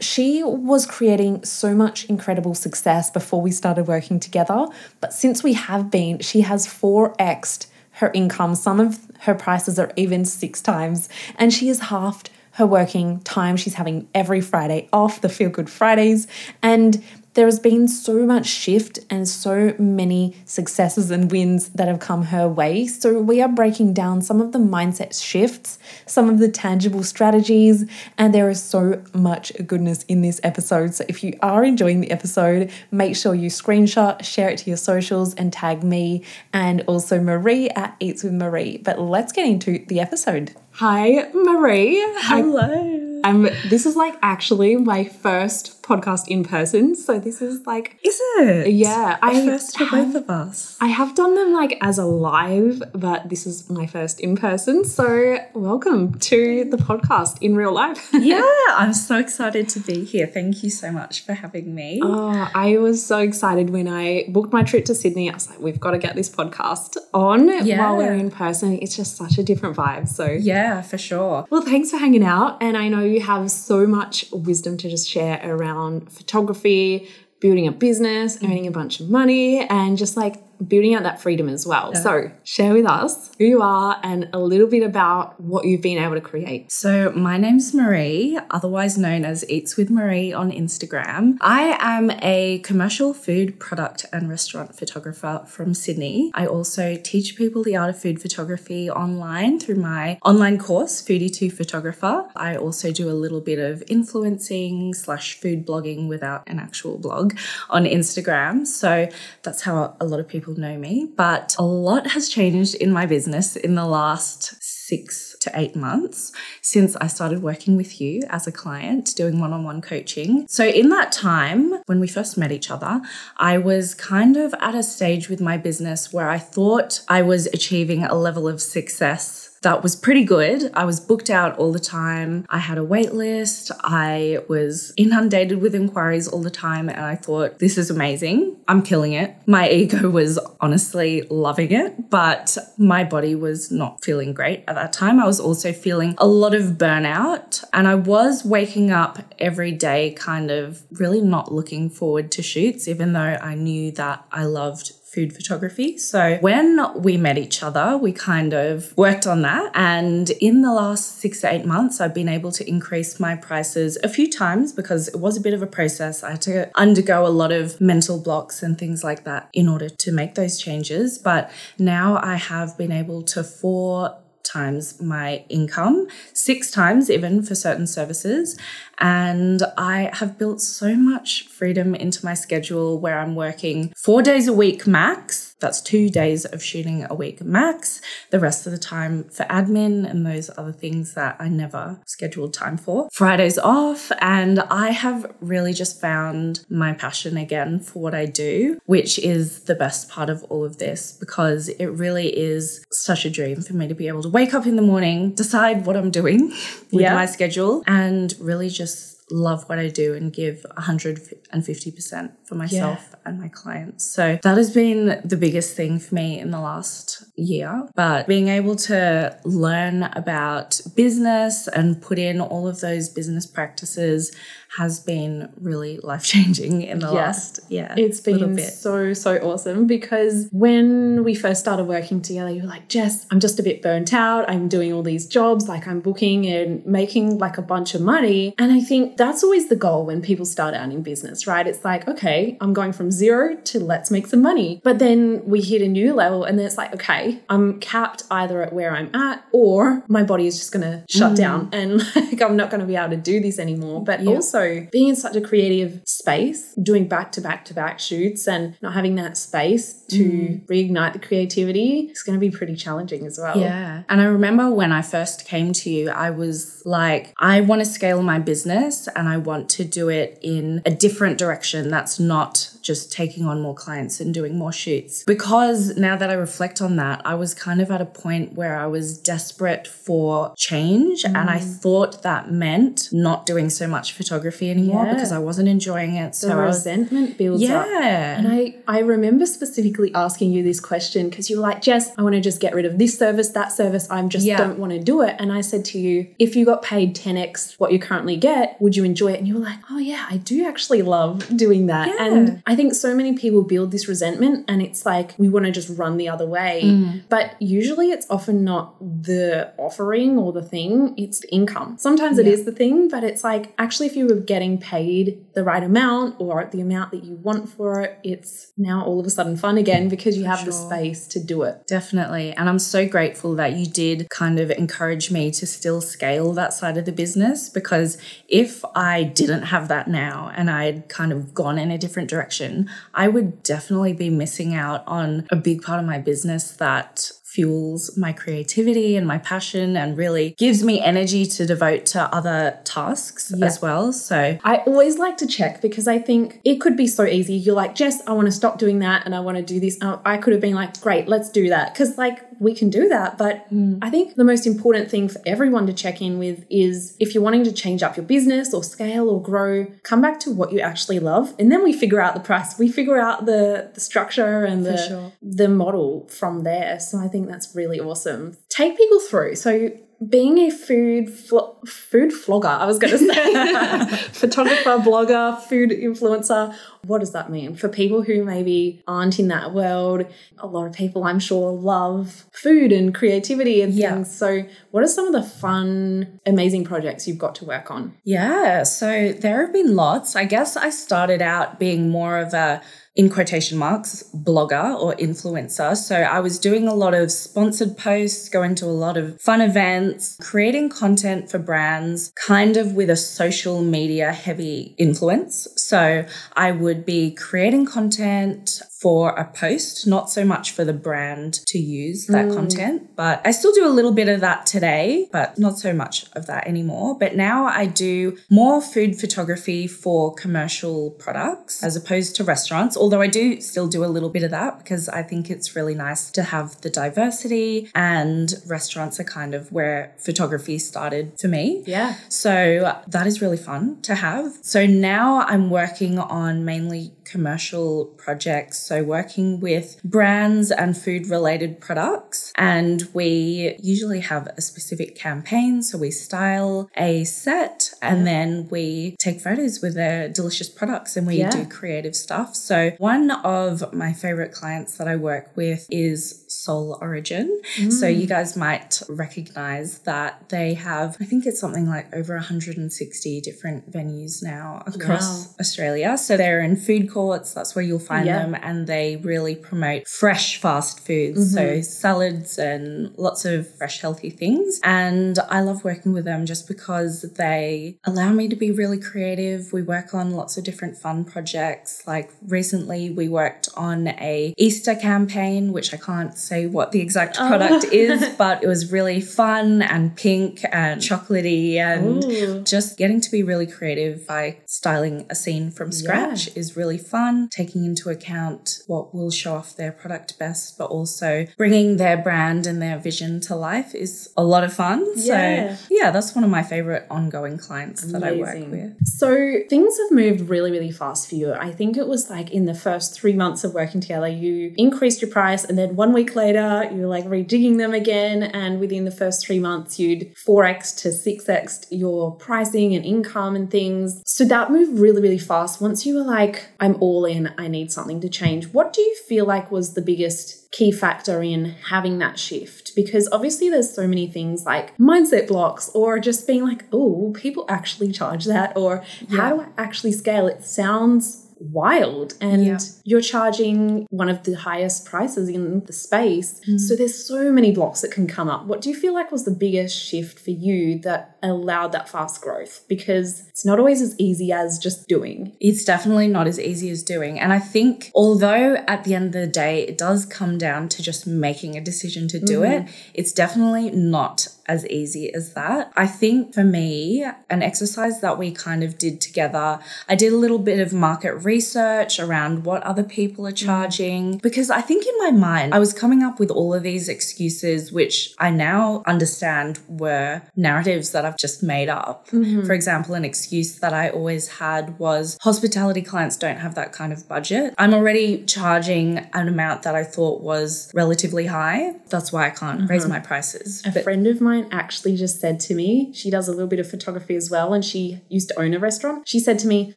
she 0.00 0.42
was 0.42 0.86
creating 0.86 1.44
so 1.44 1.74
much 1.74 2.04
incredible 2.06 2.54
success 2.54 3.10
before 3.10 3.40
we 3.40 3.50
started 3.50 3.86
working 3.86 4.18
together. 4.18 4.66
But 5.00 5.12
since 5.12 5.42
we 5.42 5.52
have 5.54 5.90
been, 5.90 6.18
she 6.20 6.42
has 6.42 6.66
4xed 6.66 7.66
her 7.92 8.10
income. 8.12 8.54
Some 8.54 8.80
of 8.80 8.98
her 9.20 9.34
prices 9.34 9.78
are 9.78 9.92
even 9.96 10.24
six 10.24 10.60
times. 10.60 11.08
And 11.36 11.52
she 11.52 11.68
has 11.68 11.78
halved 11.78 12.30
her 12.52 12.66
working 12.66 13.20
time. 13.20 13.56
She's 13.56 13.74
having 13.74 14.08
every 14.14 14.40
Friday 14.40 14.88
off, 14.92 15.20
the 15.20 15.28
Feel 15.28 15.50
Good 15.50 15.70
Fridays. 15.70 16.26
And 16.62 17.02
there 17.34 17.46
has 17.46 17.58
been 17.58 17.88
so 17.88 18.24
much 18.24 18.46
shift 18.46 18.98
and 19.10 19.28
so 19.28 19.74
many 19.78 20.36
successes 20.44 21.10
and 21.10 21.30
wins 21.30 21.68
that 21.70 21.88
have 21.88 22.00
come 22.00 22.24
her 22.24 22.48
way. 22.48 22.86
So, 22.86 23.20
we 23.20 23.42
are 23.42 23.48
breaking 23.48 23.92
down 23.92 24.22
some 24.22 24.40
of 24.40 24.52
the 24.52 24.58
mindset 24.58 25.20
shifts, 25.20 25.78
some 26.06 26.28
of 26.30 26.38
the 26.38 26.48
tangible 26.48 27.02
strategies, 27.02 27.84
and 28.16 28.34
there 28.34 28.48
is 28.48 28.62
so 28.62 29.02
much 29.12 29.52
goodness 29.66 30.04
in 30.04 30.22
this 30.22 30.40
episode. 30.42 30.94
So, 30.94 31.04
if 31.08 31.22
you 31.22 31.36
are 31.42 31.64
enjoying 31.64 32.00
the 32.00 32.10
episode, 32.10 32.70
make 32.90 33.16
sure 33.16 33.34
you 33.34 33.50
screenshot, 33.50 34.24
share 34.24 34.48
it 34.48 34.58
to 34.58 34.70
your 34.70 34.76
socials, 34.76 35.34
and 35.34 35.52
tag 35.52 35.82
me 35.82 36.24
and 36.52 36.82
also 36.82 37.20
Marie 37.20 37.68
at 37.70 37.96
Eats 38.00 38.22
with 38.22 38.32
Marie. 38.32 38.78
But 38.78 39.00
let's 39.00 39.32
get 39.32 39.46
into 39.46 39.84
the 39.86 40.00
episode. 40.00 40.54
Hi, 40.72 41.30
Marie. 41.32 42.02
Hello. 42.18 43.20
I'm, 43.22 43.44
this 43.68 43.86
is 43.86 43.96
like 43.96 44.16
actually 44.22 44.76
my 44.76 45.04
first 45.04 45.83
podcast 45.84 46.26
in 46.28 46.42
person. 46.44 46.94
So 46.94 47.18
this 47.18 47.42
is 47.42 47.66
like 47.66 47.98
Is 48.02 48.18
it? 48.38 48.68
Yeah, 48.72 49.16
A 49.22 49.26
I 49.26 49.46
first 49.46 49.76
for 49.76 49.84
have- 49.84 50.12
both 50.12 50.22
of 50.22 50.30
us. 50.30 50.76
I 50.80 50.86
have 50.86 51.14
done 51.14 51.34
them 51.34 51.52
like 51.52 51.76
as 51.82 51.98
a 51.98 52.04
live, 52.06 52.82
but 52.94 53.28
this 53.28 53.46
is 53.46 53.68
my 53.68 53.86
first 53.86 54.18
in 54.20 54.36
person. 54.36 54.84
So 54.84 55.36
welcome 55.54 56.18
to 56.20 56.64
the 56.64 56.78
podcast 56.78 57.36
in 57.42 57.54
real 57.54 57.72
life. 57.72 58.08
yeah, 58.14 58.42
I'm 58.70 58.94
so 58.94 59.18
excited 59.18 59.68
to 59.70 59.80
be 59.80 60.04
here. 60.04 60.26
Thank 60.26 60.62
you 60.62 60.70
so 60.70 60.90
much 60.90 61.24
for 61.26 61.34
having 61.34 61.74
me. 61.74 62.00
Oh, 62.02 62.50
I 62.54 62.78
was 62.78 63.04
so 63.04 63.18
excited 63.18 63.68
when 63.70 63.86
I 63.86 64.24
booked 64.28 64.52
my 64.52 64.62
trip 64.62 64.86
to 64.86 64.94
Sydney. 64.94 65.30
I 65.30 65.34
was 65.34 65.50
like, 65.50 65.60
we've 65.60 65.80
got 65.80 65.90
to 65.90 65.98
get 65.98 66.14
this 66.16 66.30
podcast 66.30 66.96
on 67.12 67.48
Yeah. 67.66 67.78
while 67.80 67.98
we're 67.98 68.14
in 68.14 68.30
person. 68.30 68.78
It's 68.80 68.96
just 68.96 69.16
such 69.16 69.36
a 69.36 69.42
different 69.42 69.76
vibe. 69.76 70.08
So 70.08 70.26
yeah, 70.30 70.80
for 70.80 70.96
sure. 70.96 71.44
Well, 71.50 71.60
thanks 71.62 71.90
for 71.90 71.98
hanging 71.98 72.24
out. 72.24 72.62
And 72.62 72.76
I 72.78 72.88
know 72.88 73.04
you 73.04 73.20
have 73.20 73.50
so 73.50 73.86
much 73.86 74.24
wisdom 74.32 74.78
to 74.78 74.88
just 74.88 75.08
share 75.08 75.40
around 75.44 75.73
photography, 76.06 77.08
building 77.40 77.66
a 77.66 77.72
business, 77.72 78.42
earning 78.42 78.66
a 78.66 78.70
bunch 78.70 79.00
of 79.00 79.10
money, 79.10 79.60
and 79.68 79.98
just 79.98 80.16
like 80.16 80.43
building 80.66 80.94
out 80.94 81.02
that 81.02 81.20
freedom 81.20 81.48
as 81.48 81.66
well. 81.66 81.94
So, 81.94 82.30
share 82.42 82.72
with 82.72 82.86
us 82.86 83.30
who 83.38 83.44
you 83.44 83.62
are 83.62 83.98
and 84.02 84.28
a 84.32 84.38
little 84.38 84.66
bit 84.66 84.82
about 84.82 85.40
what 85.40 85.64
you've 85.64 85.82
been 85.82 85.98
able 85.98 86.14
to 86.14 86.20
create. 86.20 86.70
So, 86.70 87.10
my 87.12 87.38
name's 87.38 87.74
Marie, 87.74 88.38
otherwise 88.50 88.98
known 88.98 89.24
as 89.24 89.48
Eats 89.48 89.76
with 89.76 89.90
Marie 89.90 90.32
on 90.32 90.50
Instagram. 90.50 91.36
I 91.40 91.76
am 91.80 92.10
a 92.22 92.58
commercial 92.60 93.14
food 93.14 93.58
product 93.58 94.06
and 94.12 94.28
restaurant 94.28 94.76
photographer 94.76 95.44
from 95.46 95.74
Sydney. 95.74 96.30
I 96.34 96.46
also 96.46 96.96
teach 97.02 97.36
people 97.36 97.62
the 97.62 97.76
art 97.76 97.90
of 97.90 97.98
food 97.98 98.20
photography 98.20 98.90
online 98.90 99.58
through 99.60 99.76
my 99.76 100.18
online 100.24 100.58
course, 100.58 101.02
Foodie 101.02 101.34
2 101.34 101.50
Photographer. 101.50 102.28
I 102.36 102.56
also 102.56 102.92
do 102.92 103.10
a 103.10 103.12
little 103.14 103.40
bit 103.40 103.58
of 103.58 103.82
influencing 103.88 104.94
slash 104.94 105.40
food 105.40 105.66
blogging 105.66 106.08
without 106.08 106.42
an 106.46 106.58
actual 106.58 106.98
blog 106.98 107.36
on 107.70 107.84
Instagram. 107.84 108.66
So, 108.66 109.08
that's 109.42 109.62
how 109.62 109.96
a 110.00 110.04
lot 110.04 110.20
of 110.20 110.28
people 110.28 110.43
know 110.52 110.76
me. 110.76 111.08
But 111.16 111.56
a 111.58 111.64
lot 111.64 112.08
has 112.08 112.28
changed 112.28 112.74
in 112.74 112.92
my 112.92 113.06
business 113.06 113.56
in 113.56 113.74
the 113.74 113.86
last 113.86 114.62
six 114.62 115.34
to 115.40 115.50
eight 115.54 115.74
months 115.74 116.30
since 116.60 116.94
I 116.96 117.06
started 117.06 117.42
working 117.42 117.76
with 117.76 118.00
you 118.00 118.22
as 118.28 118.46
a 118.46 118.52
client 118.52 119.14
doing 119.16 119.40
one 119.40 119.52
on 119.52 119.64
one 119.64 119.80
coaching. 119.80 120.44
So, 120.48 120.66
in 120.66 120.90
that 120.90 121.10
time, 121.10 121.82
when 121.86 122.00
we 122.00 122.06
first 122.06 122.36
met 122.36 122.52
each 122.52 122.70
other, 122.70 123.00
I 123.38 123.56
was 123.56 123.94
kind 123.94 124.36
of 124.36 124.54
at 124.60 124.74
a 124.74 124.82
stage 124.82 125.28
with 125.30 125.40
my 125.40 125.56
business 125.56 126.12
where 126.12 126.28
I 126.28 126.38
thought 126.38 127.00
I 127.08 127.22
was 127.22 127.46
achieving 127.46 128.04
a 128.04 128.14
level 128.14 128.46
of 128.46 128.60
success 128.60 129.53
that 129.64 129.82
was 129.82 129.96
pretty 129.96 130.24
good. 130.24 130.70
I 130.74 130.84
was 130.84 131.00
booked 131.00 131.28
out 131.28 131.58
all 131.58 131.72
the 131.72 131.80
time. 131.80 132.46
I 132.48 132.58
had 132.58 132.78
a 132.78 132.84
wait 132.84 133.12
list. 133.12 133.70
I 133.82 134.38
was 134.48 134.94
inundated 134.96 135.60
with 135.60 135.74
inquiries 135.74 136.28
all 136.28 136.40
the 136.40 136.50
time. 136.50 136.88
And 136.88 137.00
I 137.00 137.16
thought, 137.16 137.58
this 137.58 137.76
is 137.76 137.90
amazing. 137.90 138.56
I'm 138.68 138.82
killing 138.82 139.12
it. 139.12 139.34
My 139.46 139.68
ego 139.68 140.08
was 140.10 140.38
honestly 140.60 141.22
loving 141.30 141.72
it, 141.72 142.10
but 142.10 142.56
my 142.78 143.04
body 143.04 143.34
was 143.34 143.72
not 143.72 144.04
feeling 144.04 144.32
great 144.32 144.64
at 144.68 144.76
that 144.76 144.92
time. 144.92 145.18
I 145.18 145.26
was 145.26 145.40
also 145.40 145.72
feeling 145.72 146.14
a 146.18 146.26
lot 146.26 146.54
of 146.54 146.78
burnout. 146.78 147.64
And 147.72 147.88
I 147.88 147.96
was 147.96 148.44
waking 148.44 148.90
up 148.90 149.18
every 149.38 149.72
day, 149.72 150.12
kind 150.12 150.50
of 150.50 150.82
really 150.92 151.20
not 151.20 151.52
looking 151.52 151.90
forward 151.90 152.30
to 152.32 152.42
shoots, 152.42 152.86
even 152.86 153.12
though 153.14 153.20
I 153.20 153.54
knew 153.54 153.90
that 153.92 154.24
I 154.30 154.44
loved 154.44 154.92
food 155.14 155.32
photography. 155.32 155.96
So 155.98 156.38
when 156.40 156.80
we 157.00 157.16
met 157.16 157.38
each 157.38 157.62
other, 157.62 157.96
we 157.96 158.12
kind 158.12 158.52
of 158.52 158.96
worked 158.96 159.26
on 159.26 159.42
that. 159.42 159.70
And 159.74 160.30
in 160.30 160.62
the 160.62 160.72
last 160.72 161.18
six 161.18 161.40
to 161.42 161.52
eight 161.52 161.64
months, 161.64 162.00
I've 162.00 162.14
been 162.14 162.28
able 162.28 162.52
to 162.52 162.68
increase 162.68 163.20
my 163.20 163.36
prices 163.36 163.96
a 164.02 164.08
few 164.08 164.30
times 164.30 164.72
because 164.72 165.08
it 165.08 165.20
was 165.20 165.36
a 165.36 165.40
bit 165.40 165.54
of 165.54 165.62
a 165.62 165.66
process. 165.66 166.24
I 166.24 166.32
had 166.32 166.42
to 166.42 166.70
undergo 166.74 167.26
a 167.26 167.28
lot 167.28 167.52
of 167.52 167.80
mental 167.80 168.20
blocks 168.20 168.62
and 168.62 168.76
things 168.76 169.04
like 169.04 169.24
that 169.24 169.48
in 169.52 169.68
order 169.68 169.88
to 169.88 170.12
make 170.12 170.34
those 170.34 170.58
changes. 170.58 171.18
But 171.18 171.50
now 171.78 172.18
I 172.22 172.36
have 172.36 172.76
been 172.76 172.92
able 172.92 173.22
to 173.34 173.44
four 173.44 174.16
times 174.44 175.00
my 175.00 175.44
income, 175.48 176.06
six 176.32 176.70
times 176.70 177.10
even 177.10 177.42
for 177.42 177.54
certain 177.54 177.86
services. 177.86 178.58
And 178.98 179.62
I 179.76 180.10
have 180.14 180.38
built 180.38 180.60
so 180.60 180.94
much 180.94 181.46
freedom 181.48 181.94
into 181.94 182.24
my 182.24 182.34
schedule 182.34 182.98
where 183.00 183.18
I'm 183.18 183.34
working 183.34 183.92
four 183.96 184.22
days 184.22 184.48
a 184.48 184.52
week 184.52 184.86
max. 184.86 185.54
That's 185.60 185.80
two 185.80 186.10
days 186.10 186.44
of 186.44 186.62
shooting 186.62 187.06
a 187.08 187.14
week 187.14 187.40
max. 187.42 188.02
The 188.30 188.40
rest 188.40 188.66
of 188.66 188.72
the 188.72 188.78
time 188.78 189.24
for 189.24 189.44
admin 189.44 190.08
and 190.08 190.26
those 190.26 190.50
other 190.58 190.72
things 190.72 191.14
that 191.14 191.36
I 191.38 191.48
never 191.48 192.00
scheduled 192.06 192.52
time 192.52 192.76
for. 192.76 193.08
Fridays 193.12 193.56
off. 193.58 194.12
And 194.20 194.60
I 194.60 194.90
have 194.90 195.34
really 195.40 195.72
just 195.72 196.00
found 196.00 196.64
my 196.68 196.92
passion 196.92 197.36
again 197.38 197.80
for 197.80 198.00
what 198.02 198.14
I 198.14 198.26
do, 198.26 198.78
which 198.84 199.18
is 199.18 199.60
the 199.62 199.74
best 199.74 200.08
part 200.10 200.28
of 200.28 200.42
all 200.44 200.64
of 200.64 200.78
this 200.78 201.12
because 201.18 201.68
it 201.70 201.86
really 201.86 202.28
is 202.36 202.84
such 202.92 203.24
a 203.24 203.30
dream 203.30 203.62
for 203.62 203.72
me 203.74 203.88
to 203.88 203.94
be 203.94 204.08
able 204.08 204.22
to 204.22 204.28
wake 204.28 204.52
up 204.52 204.66
in 204.66 204.76
the 204.76 204.82
morning, 204.82 205.30
decide 205.34 205.86
what 205.86 205.96
I'm 205.96 206.10
doing 206.10 206.48
with 206.92 207.02
Yeah. 207.02 207.14
my 207.14 207.26
schedule, 207.26 207.82
and 207.86 208.34
really 208.38 208.68
just 208.68 208.93
love 209.30 209.68
what 209.68 209.78
I 209.78 209.88
do 209.88 210.14
and 210.14 210.32
give 210.32 210.64
150% 210.76 212.32
for 212.44 212.54
myself 212.54 213.14
and 213.24 213.40
my 213.40 213.48
clients. 213.48 214.04
So 214.04 214.38
that 214.42 214.56
has 214.56 214.72
been 214.72 215.20
the 215.24 215.36
biggest 215.36 215.76
thing 215.76 215.98
for 215.98 216.14
me 216.14 216.38
in 216.38 216.50
the 216.50 216.60
last 216.60 217.24
year. 217.36 217.88
But 217.94 218.26
being 218.26 218.48
able 218.48 218.76
to 218.76 219.38
learn 219.44 220.04
about 220.04 220.80
business 220.94 221.68
and 221.68 222.00
put 222.00 222.18
in 222.18 222.40
all 222.40 222.68
of 222.68 222.80
those 222.80 223.08
business 223.08 223.46
practices 223.46 224.34
has 224.76 225.00
been 225.00 225.52
really 225.60 225.98
life 225.98 226.24
changing 226.24 226.82
in 226.82 226.98
the 226.98 227.06
Yeah. 227.06 227.12
last 227.12 227.60
yeah 227.68 227.94
It's 227.96 228.20
been 228.20 228.56
bit. 228.56 228.72
so, 228.72 229.12
so 229.12 229.36
awesome 229.38 229.86
because 229.86 230.48
when 230.52 231.24
we 231.24 231.34
first 231.34 231.60
started 231.60 231.84
working 231.84 232.20
together, 232.20 232.50
you 232.50 232.62
were 232.62 232.68
like, 232.68 232.88
Jess, 232.88 233.26
I'm 233.30 233.40
just 233.40 233.58
a 233.58 233.62
bit 233.62 233.82
burnt 233.82 234.12
out. 234.12 234.48
I'm 234.48 234.68
doing 234.68 234.92
all 234.92 235.02
these 235.02 235.26
jobs, 235.26 235.68
like 235.68 235.86
I'm 235.86 236.00
booking 236.00 236.46
and 236.46 236.84
making 236.86 237.38
like 237.38 237.58
a 237.58 237.62
bunch 237.62 237.94
of 237.94 238.00
money. 238.00 238.54
And 238.58 238.72
I 238.72 238.80
think 238.80 239.16
that's 239.16 239.42
always 239.44 239.68
the 239.68 239.76
goal 239.76 240.06
when 240.06 240.20
people 240.22 240.44
start 240.44 240.74
out 240.74 240.90
in 240.90 241.02
business, 241.02 241.46
right? 241.46 241.66
It's 241.66 241.84
like, 241.84 242.06
okay, 242.08 242.56
I'm 242.60 242.72
going 242.72 242.92
from 242.92 243.10
zero 243.10 243.56
to 243.56 243.80
let's 243.80 244.10
make 244.10 244.26
some 244.26 244.42
money. 244.42 244.80
But 244.82 244.98
then 244.98 245.42
we 245.46 245.60
hit 245.60 245.82
a 245.82 245.88
new 245.88 246.14
level 246.14 246.44
and 246.44 246.58
then 246.58 246.66
it's 246.66 246.78
like, 246.78 246.92
okay, 246.94 247.40
I'm 247.48 247.80
capped 247.80 248.24
either 248.30 248.62
at 248.62 248.72
where 248.72 248.94
I'm 248.94 249.14
at 249.14 249.44
or 249.52 250.02
my 250.08 250.22
body 250.22 250.46
is 250.46 250.58
just 250.58 250.72
going 250.72 250.82
to 250.82 251.04
shut 251.08 251.32
mm. 251.32 251.36
down 251.36 251.68
and 251.72 251.98
like 252.16 252.40
I'm 252.42 252.56
not 252.56 252.70
going 252.70 252.80
to 252.80 252.86
be 252.86 252.96
able 252.96 253.10
to 253.10 253.16
do 253.16 253.40
this 253.40 253.58
anymore. 253.58 254.02
But 254.02 254.20
Yeah. 254.22 254.30
also, 254.32 254.63
being 254.90 255.08
in 255.08 255.16
such 255.16 255.36
a 255.36 255.40
creative 255.40 256.00
space, 256.06 256.74
doing 256.82 257.08
back 257.08 257.32
to 257.32 257.40
back 257.40 257.64
to 257.66 257.74
back 257.74 257.98
shoots 258.00 258.46
and 258.46 258.76
not 258.82 258.94
having 258.94 259.14
that 259.16 259.36
space 259.36 260.02
to 260.08 260.60
reignite 260.68 261.12
the 261.14 261.18
creativity 261.18 262.08
is 262.12 262.22
going 262.22 262.38
to 262.38 262.40
be 262.40 262.50
pretty 262.50 262.76
challenging 262.76 263.26
as 263.26 263.38
well. 263.38 263.58
Yeah. 263.58 264.02
And 264.08 264.20
I 264.20 264.24
remember 264.24 264.70
when 264.70 264.92
I 264.92 265.02
first 265.02 265.46
came 265.46 265.72
to 265.74 265.90
you, 265.90 266.10
I 266.10 266.30
was 266.30 266.82
like, 266.84 267.34
I 267.38 267.60
want 267.60 267.80
to 267.80 267.86
scale 267.86 268.22
my 268.22 268.38
business 268.38 269.08
and 269.16 269.28
I 269.28 269.36
want 269.38 269.68
to 269.70 269.84
do 269.84 270.08
it 270.08 270.38
in 270.42 270.82
a 270.84 270.90
different 270.90 271.38
direction 271.38 271.88
that's 271.88 272.18
not 272.20 272.70
just 272.82 273.12
taking 273.12 273.46
on 273.46 273.62
more 273.62 273.74
clients 273.74 274.20
and 274.20 274.32
doing 274.34 274.56
more 274.58 274.72
shoots. 274.72 275.24
Because 275.24 275.96
now 275.96 276.16
that 276.16 276.30
I 276.30 276.34
reflect 276.34 276.80
on 276.82 276.96
that, 276.96 277.22
I 277.24 277.34
was 277.34 277.54
kind 277.54 277.80
of 277.80 277.90
at 277.90 278.00
a 278.00 278.06
point 278.06 278.52
where 278.54 278.76
I 278.78 278.86
was 278.86 279.18
desperate 279.18 279.86
for 279.86 280.52
change. 280.56 281.24
And 281.24 281.36
I 281.50 281.58
Mm. 281.58 281.80
thought 281.82 282.22
that 282.22 282.50
meant 282.52 283.08
not 283.12 283.46
doing 283.46 283.70
so 283.70 283.86
much 283.86 284.12
photography 284.12 284.53
anymore 284.62 285.04
Yeah. 285.06 285.14
because 285.14 285.32
I 285.32 285.38
wasn't 285.38 285.68
enjoying 285.68 286.14
it. 286.16 286.34
So 286.34 286.48
the 286.48 286.56
resentment 286.56 287.36
builds 287.38 287.62
up. 287.64 287.86
yeah. 287.86 288.38
And 288.38 288.48
I, 288.48 288.76
I 288.86 289.00
remember 289.00 289.46
specifically 289.46 290.12
asking 290.14 290.52
you 290.52 290.62
this 290.62 290.80
question 290.80 291.28
because 291.28 291.48
you 291.50 291.56
were 291.56 291.62
like, 291.62 291.82
Jess, 291.82 292.10
I 292.18 292.22
want 292.22 292.34
to 292.34 292.40
just 292.40 292.60
get 292.60 292.74
rid 292.74 292.84
of 292.84 292.98
this 292.98 293.18
service, 293.18 293.48
that 293.50 293.72
service. 293.72 294.08
I 294.10 294.22
just 294.22 294.46
Yeah. 294.46 294.58
don't 294.58 294.78
want 294.78 294.92
to 294.92 294.98
do 294.98 295.22
it. 295.22 295.36
And 295.38 295.52
I 295.52 295.60
said 295.60 295.84
to 295.86 295.98
you, 295.98 296.28
if 296.38 296.56
you 296.56 296.64
got 296.64 296.82
paid 296.82 297.14
10x 297.16 297.74
what 297.78 297.92
you 297.92 297.98
currently 297.98 298.36
get, 298.36 298.76
would 298.80 298.96
you 298.96 299.04
enjoy 299.04 299.32
it? 299.32 299.38
And 299.38 299.48
you 299.48 299.54
were 299.54 299.60
like, 299.60 299.78
oh, 299.90 299.98
yeah, 299.98 300.26
I 300.30 300.36
do 300.38 300.66
actually 300.66 301.02
love 301.02 301.46
doing 301.56 301.86
that. 301.86 302.08
Yeah. 302.08 302.24
And 302.26 302.62
I 302.66 302.74
think 302.76 302.94
so 302.94 303.14
many 303.14 303.34
people 303.34 303.62
build 303.62 303.90
this 303.90 304.08
resentment 304.08 304.64
and 304.68 304.80
it's 304.82 305.04
like, 305.06 305.34
we 305.38 305.48
want 305.48 305.66
to 305.66 305.72
just 305.72 305.88
run 305.98 306.16
the 306.16 306.28
other 306.28 306.46
way. 306.46 306.82
Mm. 306.84 307.22
But 307.28 307.60
usually 307.60 308.10
it's 308.10 308.26
often 308.30 308.64
not 308.64 308.94
the 309.00 309.72
offering 309.78 310.38
or 310.38 310.52
the 310.52 310.62
thing, 310.62 311.14
it's 311.16 311.40
the 311.40 311.52
income. 311.52 311.96
Sometimes 311.98 312.38
it 312.38 312.46
Yeah. 312.46 312.52
is 312.52 312.64
the 312.64 312.72
thing, 312.72 313.08
but 313.08 313.24
it's 313.24 313.44
like, 313.44 313.72
actually, 313.78 314.06
if 314.06 314.16
you 314.16 314.26
were 314.34 314.40
getting 314.40 314.78
paid 314.78 315.46
the 315.54 315.64
right 315.64 315.82
amount 315.82 316.36
or 316.38 316.68
the 316.70 316.80
amount 316.80 317.10
that 317.12 317.24
you 317.24 317.34
want 317.36 317.68
for 317.68 318.00
it, 318.00 318.18
it's 318.24 318.72
now 318.76 319.04
all 319.04 319.20
of 319.20 319.26
a 319.26 319.30
sudden 319.30 319.56
fun 319.56 319.78
again 319.78 320.08
because 320.08 320.36
you 320.36 320.44
have 320.44 320.64
the 320.64 320.72
space 320.72 321.26
to 321.28 321.42
do 321.42 321.62
it. 321.62 321.86
Definitely. 321.86 322.52
And 322.52 322.68
I'm 322.68 322.78
so 322.78 323.08
grateful 323.08 323.54
that 323.56 323.74
you 323.74 323.86
did 323.86 324.28
kind 324.30 324.58
of 324.58 324.70
encourage 324.70 325.30
me 325.30 325.50
to 325.52 325.66
still 325.66 326.00
scale 326.00 326.52
that 326.54 326.72
side 326.72 326.96
of 326.96 327.04
the 327.04 327.12
business 327.12 327.68
because 327.68 328.18
if 328.48 328.84
I 328.94 329.22
didn't 329.22 329.62
have 329.64 329.88
that 329.88 330.08
now 330.08 330.50
and 330.56 330.70
I'd 330.70 331.08
kind 331.08 331.32
of 331.32 331.54
gone 331.54 331.78
in 331.78 331.90
a 331.90 331.98
different 331.98 332.28
direction, 332.28 332.88
I 333.14 333.28
would 333.28 333.62
definitely 333.62 334.12
be 334.12 334.30
missing 334.30 334.74
out 334.74 335.04
on 335.06 335.46
a 335.50 335.56
big 335.56 335.82
part 335.82 336.00
of 336.00 336.06
my 336.06 336.18
business 336.18 336.72
that 336.72 337.30
fuels 337.54 338.16
my 338.16 338.32
creativity 338.32 339.16
and 339.16 339.26
my 339.26 339.38
passion 339.38 339.96
and 339.96 340.16
really 340.16 340.54
gives 340.58 340.82
me 340.82 341.00
energy 341.00 341.46
to 341.46 341.64
devote 341.64 342.04
to 342.04 342.20
other 342.34 342.78
tasks 342.84 343.52
Yeah. 343.56 343.66
as 343.66 343.80
well. 343.80 344.12
So 344.12 344.58
I 344.64 344.76
always 344.78 345.18
like 345.18 345.36
to 345.38 345.46
check 345.46 345.80
because 345.80 346.08
I 346.08 346.18
think 346.18 346.60
it 346.64 346.80
could 346.80 346.96
be 346.96 347.06
so 347.06 347.24
easy. 347.24 347.54
You're 347.54 347.76
like, 347.76 347.94
Jess, 347.94 348.20
I 348.26 348.32
want 348.32 348.46
to 348.46 348.52
stop 348.52 348.78
doing 348.78 348.98
that 348.98 349.24
and 349.24 349.34
I 349.34 349.40
want 349.40 349.56
to 349.56 349.62
do 349.62 349.78
this. 349.78 349.96
Uh, 350.02 350.18
I 350.24 350.36
could 350.38 350.52
have 350.52 350.60
been 350.60 350.74
like, 350.74 351.00
great, 351.00 351.28
let's 351.28 351.48
do 351.48 351.68
that. 351.68 351.94
Because, 351.94 352.18
like, 352.18 352.40
we 352.58 352.74
can 352.74 352.90
do 352.90 353.08
that. 353.08 353.38
But 353.38 353.66
hmm. 353.68 353.98
I 354.02 354.10
think 354.10 354.34
the 354.34 354.44
most 354.44 354.66
important 354.66 355.10
thing 355.10 355.28
for 355.28 355.40
everyone 355.46 355.86
to 355.86 355.92
check 355.92 356.20
in 356.20 356.38
with 356.38 356.64
is 356.70 357.16
if 357.20 357.34
you're 357.34 357.42
wanting 357.42 357.64
to 357.64 357.72
change 357.72 358.02
up 358.02 358.16
your 358.16 358.26
business 358.26 358.72
or 358.72 358.82
scale 358.82 359.28
or 359.28 359.40
grow, 359.42 359.86
come 360.02 360.20
back 360.20 360.40
to 360.40 360.50
what 360.50 360.72
you 360.72 360.80
actually 360.80 361.18
love. 361.18 361.54
And 361.58 361.70
then 361.70 361.82
we 361.82 361.92
figure 361.92 362.20
out 362.20 362.34
the 362.34 362.40
price. 362.40 362.78
We 362.78 362.90
figure 362.90 363.18
out 363.18 363.46
the, 363.46 363.90
the 363.94 364.00
structure 364.00 364.64
and 364.64 364.84
the, 364.84 364.96
sure. 364.96 365.32
the 365.42 365.68
model 365.68 366.28
from 366.28 366.64
there. 366.64 366.98
So 367.00 367.18
I 367.18 367.28
think 367.28 367.48
that's 367.48 367.74
really 367.74 368.00
awesome. 368.00 368.56
Take 368.68 368.96
people 368.96 369.20
through. 369.20 369.56
So 369.56 369.90
being 370.28 370.58
a 370.58 370.70
food 370.70 371.30
flo- 371.30 371.76
food 371.86 372.32
flogger, 372.32 372.68
I 372.68 372.86
was 372.86 372.98
going 372.98 373.12
to 373.12 373.18
say 373.18 374.16
photographer, 374.32 374.98
blogger, 374.98 375.60
food 375.62 375.90
influencer. 375.90 376.74
What 377.06 377.20
does 377.20 377.32
that 377.32 377.50
mean 377.50 377.76
for 377.76 377.88
people 377.88 378.22
who 378.22 378.44
maybe 378.44 379.02
aren't 379.06 379.38
in 379.38 379.48
that 379.48 379.72
world? 379.74 380.26
A 380.58 380.66
lot 380.66 380.86
of 380.86 380.92
people, 380.92 381.24
I'm 381.24 381.38
sure, 381.38 381.72
love 381.72 382.44
food 382.52 382.92
and 382.92 383.14
creativity 383.14 383.82
and 383.82 383.92
Yeah. 383.94 384.14
things. 384.14 384.34
So, 384.34 384.64
what 384.90 385.02
are 385.02 385.08
some 385.08 385.26
of 385.26 385.32
the 385.32 385.42
fun, 385.42 386.40
amazing 386.46 386.84
projects 386.84 387.26
you've 387.26 387.38
got 387.38 387.54
to 387.56 387.64
work 387.64 387.90
on? 387.90 388.14
Yeah, 388.24 388.82
so 388.84 389.32
there 389.32 389.60
have 389.62 389.72
been 389.72 389.94
lots. 389.96 390.36
I 390.36 390.44
guess 390.44 390.76
I 390.76 390.90
started 390.90 391.42
out 391.42 391.78
being 391.78 392.10
more 392.10 392.38
of 392.38 392.54
a 392.54 392.80
in 393.16 393.28
quotation 393.30 393.78
marks 393.78 394.24
blogger 394.34 394.98
or 395.00 395.14
influencer. 395.14 395.96
So 395.96 396.16
I 396.16 396.40
was 396.40 396.58
doing 396.58 396.88
a 396.88 396.94
lot 396.94 397.14
of 397.14 397.30
sponsored 397.30 397.96
posts, 397.96 398.48
going 398.48 398.74
to 398.76 398.86
a 398.86 398.96
lot 399.06 399.16
of 399.16 399.40
fun 399.40 399.60
events, 399.60 400.36
creating 400.40 400.88
content 400.88 401.48
for 401.48 401.58
brands, 401.60 402.32
kind 402.46 402.76
of 402.76 402.94
with 402.94 403.08
a 403.10 403.16
social 403.16 403.82
media 403.82 404.32
heavy 404.32 404.94
influence. 404.98 405.68
So 405.76 406.24
I 406.56 406.72
would 406.72 406.93
be 406.94 407.30
creating 407.30 407.86
content 407.86 408.82
for 409.04 409.30
a 409.30 409.44
post, 409.44 410.06
not 410.06 410.30
so 410.30 410.46
much 410.46 410.70
for 410.70 410.82
the 410.82 410.92
brand 410.92 411.52
to 411.66 411.78
use 411.78 412.26
that 412.28 412.46
mm. 412.46 412.54
content, 412.54 413.14
but 413.16 413.42
I 413.44 413.50
still 413.50 413.72
do 413.72 413.86
a 413.86 413.92
little 413.92 414.12
bit 414.12 414.28
of 414.28 414.40
that 414.40 414.64
today, 414.64 415.28
but 415.30 415.58
not 415.58 415.78
so 415.78 415.92
much 415.92 416.24
of 416.32 416.46
that 416.46 416.66
anymore. 416.66 417.18
But 417.18 417.36
now 417.36 417.66
I 417.66 417.84
do 417.84 418.38
more 418.48 418.80
food 418.80 419.20
photography 419.20 419.86
for 419.86 420.34
commercial 420.34 421.10
products 421.10 421.82
as 421.84 421.96
opposed 421.96 422.36
to 422.36 422.44
restaurants, 422.44 422.96
although 422.96 423.20
I 423.20 423.26
do 423.26 423.60
still 423.60 423.88
do 423.88 424.04
a 424.04 424.06
little 424.06 424.30
bit 424.30 424.42
of 424.42 424.50
that 424.52 424.78
because 424.78 425.08
I 425.08 425.22
think 425.22 425.50
it's 425.50 425.76
really 425.76 425.94
nice 425.94 426.30
to 426.30 426.42
have 426.42 426.80
the 426.80 426.88
diversity 426.88 427.90
and 427.94 428.54
restaurants 428.66 429.20
are 429.20 429.24
kind 429.24 429.54
of 429.54 429.70
where 429.70 430.14
photography 430.18 430.78
started 430.78 431.38
for 431.38 431.48
me. 431.48 431.82
Yeah. 431.86 432.14
So 432.30 433.02
that 433.06 433.26
is 433.26 433.42
really 433.42 433.58
fun 433.58 434.00
to 434.02 434.14
have. 434.14 434.58
So 434.62 434.86
now 434.86 435.40
I'm 435.40 435.68
working 435.68 436.18
on 436.18 436.64
mainly 436.64 436.83
family 436.84 437.13
commercial 437.24 438.06
projects. 438.16 438.78
So 438.78 439.02
working 439.02 439.60
with 439.60 440.00
brands 440.04 440.70
and 440.70 440.96
food 440.96 441.26
related 441.28 441.80
products. 441.80 442.52
And 442.56 443.08
we 443.12 443.76
usually 443.82 444.20
have 444.20 444.46
a 444.56 444.60
specific 444.60 445.14
campaign. 445.16 445.82
So 445.82 445.98
we 445.98 446.10
style 446.10 446.88
a 446.96 447.24
set 447.24 447.92
and 448.02 448.26
then 448.26 448.68
we 448.70 449.16
take 449.18 449.40
photos 449.40 449.80
with 449.80 449.94
their 449.94 450.28
delicious 450.28 450.68
products 450.68 451.16
and 451.16 451.26
we 451.26 451.36
Yeah. 451.36 451.50
do 451.50 451.64
creative 451.66 452.14
stuff. 452.14 452.54
So 452.54 452.92
one 452.98 453.30
of 453.30 453.92
my 453.92 454.12
favorite 454.12 454.52
clients 454.52 454.96
that 454.98 455.08
I 455.08 455.16
work 455.16 455.50
with 455.56 455.86
is 455.90 456.44
Soul 456.48 456.98
Origin. 457.00 457.60
So 457.90 458.06
you 458.06 458.26
mm. 458.26 458.28
guys 458.28 458.56
might 458.56 459.02
recognize 459.08 459.98
that 460.00 460.48
they 460.50 460.74
have, 460.74 461.16
I 461.20 461.24
think 461.24 461.46
it's 461.46 461.60
something 461.60 461.88
like 461.88 462.14
over 462.14 462.34
160 462.34 463.40
different 463.40 463.90
venues 463.90 464.42
now 464.42 464.82
across 464.86 465.46
Wow. 465.46 465.54
Australia. 465.60 466.16
So 466.16 466.36
they're 466.36 466.60
in 466.60 466.76
food 466.76 467.10
courts, 467.14 467.54
that's 467.54 467.74
where 467.74 467.84
you'll 467.84 467.98
find 467.98 468.26
Yeah. 468.26 468.40
them, 468.40 468.56
and 468.60 468.86
they 468.86 469.16
really 469.16 469.54
promote 469.54 470.06
fresh 470.06 470.60
fast 470.60 471.00
foods. 471.06 471.54
So 471.54 471.60
mm-hmm. 471.60 471.82
salads 471.82 472.58
and 472.58 473.14
lots 473.16 473.44
of 473.44 473.68
fresh, 473.78 474.00
healthy 474.00 474.30
things. 474.30 474.80
And 474.82 475.38
I 475.48 475.60
love 475.60 475.84
working 475.84 476.12
with 476.12 476.24
them 476.24 476.44
just 476.46 476.66
because 476.66 477.22
they 477.22 477.96
allow 478.04 478.32
me 478.32 478.48
to 478.48 478.56
be 478.56 478.70
really 478.70 478.98
creative. 478.98 479.72
We 479.72 479.82
work 479.82 480.14
on 480.14 480.32
lots 480.32 480.56
of 480.58 480.64
different 480.64 480.96
fun 480.98 481.24
projects. 481.24 482.02
Like 482.06 482.30
recently, 482.46 483.10
we 483.10 483.28
worked 483.28 483.68
on 483.76 484.08
a 484.08 484.52
Easter 484.56 484.94
campaign, 484.94 485.72
which 485.72 485.94
I 485.94 485.96
can't 485.96 486.36
say 486.36 486.66
what 486.66 486.92
the 486.92 487.00
exact 487.00 487.36
oh. 487.40 487.48
product 487.48 487.84
is, 487.92 488.34
but 488.36 488.62
it 488.62 488.66
was 488.66 488.90
really 488.90 489.20
fun 489.20 489.82
and 489.82 490.16
pink 490.16 490.64
and 490.72 491.00
chocolatey 491.00 491.76
and 491.76 492.24
Ooh. 492.24 492.62
just 492.62 492.98
getting 492.98 493.20
to 493.20 493.30
be 493.30 493.42
really 493.42 493.66
creative 493.66 494.26
by 494.26 494.58
styling 494.66 495.26
a 495.30 495.34
scene 495.34 495.70
from 495.70 495.92
scratch 495.92 496.48
is 496.56 496.76
really 496.76 496.98
fun, 497.04 497.48
taking 497.50 497.84
into 497.84 498.10
account 498.10 498.80
what 498.86 499.14
will 499.14 499.30
show 499.30 499.54
off 499.54 499.76
their 499.76 499.92
product 499.92 500.38
best, 500.38 500.78
but 500.78 500.86
also 500.86 501.46
bringing 501.56 501.96
their 501.96 502.16
brand 502.16 502.66
and 502.66 502.80
their 502.80 502.98
vision 502.98 503.40
to 503.40 503.54
life 503.54 503.94
is 503.94 504.30
a 504.36 504.44
lot 504.44 504.64
of 504.64 504.72
fun. 504.72 505.06
Yeah. 505.16 505.76
So, 505.76 505.86
yeah, 505.90 506.10
that's 506.10 506.34
one 506.34 506.44
of 506.44 506.50
my 506.50 506.62
favorite 506.62 507.06
ongoing 507.10 507.58
clients 507.58 508.02
that 508.02 508.22
I 508.22 508.32
work 508.32 508.70
with. 508.70 508.96
So 509.06 509.58
things 509.68 509.96
have 509.98 510.10
moved 510.10 510.48
really, 510.48 510.70
really 510.70 510.90
fast 510.90 511.28
for 511.28 511.34
you. 511.34 511.52
I 511.52 511.72
think 511.72 511.96
it 511.96 512.06
was 512.06 512.30
like 512.30 512.50
in 512.50 512.66
the 512.66 512.74
first 512.74 513.18
three 513.18 513.34
months 513.34 513.64
of 513.64 513.74
working 513.74 514.00
together, 514.00 514.28
you 514.28 514.74
increased 514.76 515.22
your 515.22 515.30
price, 515.30 515.64
and 515.64 515.78
then 515.78 515.96
one 515.96 516.12
week 516.12 516.34
later, 516.34 516.88
you 516.92 517.02
were 517.02 517.06
like 517.08 517.24
redigging 517.24 517.78
them 517.78 517.94
again. 517.94 518.42
And 518.42 518.80
within 518.80 519.04
the 519.04 519.10
first 519.10 519.46
three 519.46 519.58
months, 519.58 519.98
you'd 519.98 520.34
4x 520.36 520.96
to 521.02 521.08
6x 521.08 521.86
your 521.90 522.32
pricing 522.36 522.94
and 522.94 523.04
income 523.04 523.56
and 523.56 523.70
things. 523.70 524.22
So 524.26 524.44
that 524.44 524.70
moved 524.70 524.98
really, 524.98 525.22
really 525.22 525.38
fast. 525.38 525.80
Once 525.80 526.06
you 526.06 526.14
were 526.14 526.24
like, 526.24 526.66
I'm 526.80 526.93
all 526.94 527.24
in, 527.24 527.52
I 527.58 527.68
need 527.68 527.92
something 527.92 528.20
to 528.20 528.28
change. 528.28 528.68
What 528.68 528.92
do 528.92 529.00
you 529.00 529.16
feel 529.28 529.44
like 529.44 529.70
was 529.70 529.94
the 529.94 530.02
biggest 530.02 530.70
key 530.72 530.90
factor 530.90 531.42
in 531.42 531.76
having 531.88 532.18
that 532.18 532.38
shift? 532.38 532.94
Because 532.96 533.28
obviously 533.30 533.70
there's 533.70 533.94
so 533.94 534.06
many 534.08 534.26
things 534.26 534.64
like 534.64 534.96
mindset 534.98 535.48
blocks 535.48 535.90
or 535.94 536.18
just 536.18 536.46
being 536.46 536.64
like 536.64 536.84
oh 536.92 537.32
people 537.36 537.64
actually 537.68 538.10
charge 538.10 538.44
that 538.46 538.76
or 538.76 539.04
how 539.30 539.56
do 539.56 539.60
i 539.60 539.66
actually 539.76 540.12
scale? 540.12 540.46
It 540.46 540.64
sounds 540.64 541.43
wild 541.58 542.34
and 542.40 542.64
Yeah. 542.64 542.78
you're 543.04 543.20
charging 543.20 544.06
one 544.10 544.28
of 544.28 544.44
the 544.44 544.54
highest 544.54 545.04
prices 545.04 545.48
in 545.48 545.84
the 545.84 545.92
space 545.92 546.60
mm. 546.68 546.78
so 546.78 546.96
there's 546.96 547.26
so 547.26 547.50
many 547.52 547.72
blocks 547.72 548.00
that 548.02 548.10
can 548.10 548.26
come 548.26 548.48
up 548.48 548.66
what 548.66 548.80
do 548.80 548.88
you 548.88 548.94
feel 548.94 549.14
like 549.14 549.30
was 549.32 549.44
the 549.44 549.50
biggest 549.50 549.96
shift 549.98 550.38
for 550.38 550.50
you 550.50 550.98
that 551.00 551.36
allowed 551.42 551.92
that 551.92 552.08
fast 552.08 552.40
growth 552.40 552.84
because 552.88 553.48
it's 553.48 553.64
not 553.64 553.78
always 553.78 554.00
as 554.00 554.18
easy 554.18 554.52
as 554.52 554.78
just 554.78 555.06
doing 555.08 555.54
It's 555.60 555.84
definitely 555.84 556.28
not 556.28 556.46
as 556.46 556.58
easy 556.60 556.90
as 556.90 557.02
doing. 557.02 557.38
And 557.38 557.52
I 557.52 557.58
think, 557.58 558.10
although 558.14 558.76
at 558.86 559.04
the 559.04 559.14
end 559.14 559.26
of 559.26 559.40
the 559.40 559.46
day, 559.46 559.82
it 559.86 559.98
does 559.98 560.26
come 560.26 560.58
down 560.58 560.88
to 560.90 561.02
just 561.02 561.26
making 561.26 561.76
a 561.76 561.80
decision 561.80 562.28
to 562.28 562.40
do 562.40 562.62
it, 562.62 562.84
mm-hmm. 562.84 563.10
it's 563.14 563.32
definitely 563.32 563.90
not 563.90 564.48
as 564.66 564.86
easy 564.88 565.32
as 565.34 565.54
that. 565.54 565.92
I 565.96 566.06
think 566.06 566.54
for 566.54 566.64
me, 566.64 567.24
an 567.50 567.62
exercise 567.62 568.20
that 568.20 568.38
we 568.38 568.50
kind 568.50 568.82
of 568.82 568.96
did 568.98 569.20
together, 569.20 569.78
I 570.08 570.14
did 570.14 570.32
a 570.32 570.36
little 570.36 570.58
bit 570.58 570.80
of 570.80 570.92
market 570.92 571.34
research 571.44 572.18
around 572.18 572.64
what 572.64 572.82
other 572.82 573.02
people 573.02 573.46
are 573.46 573.52
mm. 573.52 573.66
charging. 573.66 574.38
Because 574.38 574.70
I 574.70 574.80
think 574.80 575.06
in 575.06 575.14
my 575.18 575.30
mind, 575.30 575.74
I 575.74 575.78
was 575.78 575.92
coming 575.92 576.22
up 576.22 576.38
with 576.38 576.50
all 576.50 576.74
of 576.74 576.82
these 576.82 577.08
excuses, 577.08 577.92
which 577.92 578.34
I 578.38 578.50
now 578.50 579.02
understand 579.06 579.80
were 579.88 580.42
narratives 580.56 581.10
that 581.12 581.24
I've 581.24 581.38
just 581.38 581.62
made 581.62 581.88
up. 581.88 582.28
Mm-hmm. 582.28 582.64
For 582.64 582.72
example, 582.72 583.14
an 583.14 583.24
excuse 583.24 583.78
that 583.80 583.92
I 583.92 584.10
always 584.10 584.48
had 584.48 584.98
was 584.98 585.38
hospitality 585.42 586.02
clients 586.02 586.36
don't 586.36 586.58
have 586.58 586.74
that 586.74 586.92
kind 586.92 587.12
of 587.12 587.28
budget. 587.28 587.74
I'm 587.78 587.94
already 587.94 588.44
charging 588.44 589.18
an 589.34 589.48
amount 589.48 589.82
that 589.82 589.94
I 589.94 590.04
thought 590.04 590.42
was 590.42 590.90
relatively 590.94 591.46
high. 591.46 591.94
That's 592.08 592.32
why 592.32 592.46
I 592.46 592.50
can't 592.50 592.80
mm-hmm. 592.80 592.88
raise 592.88 593.06
my 593.08 593.20
prices. 593.20 593.82
A 593.84 593.92
friend 594.02 594.26
of 594.26 594.40
mine 594.40 594.68
actually 594.70 595.16
just 595.16 595.40
said 595.40 595.60
to 595.60 595.74
me, 595.74 596.12
she 596.12 596.30
does 596.30 596.48
a 596.48 596.52
little 596.52 596.66
bit 596.68 596.78
of 596.78 596.88
photography 596.88 597.34
as 597.36 597.50
well, 597.50 597.72
and 597.72 597.84
she 597.84 598.20
used 598.28 598.48
to 598.48 598.60
own 598.60 598.74
a 598.74 598.78
restaurant. 598.78 599.28
She 599.28 599.40
said 599.40 599.58
to 599.60 599.66
me, 599.66 599.94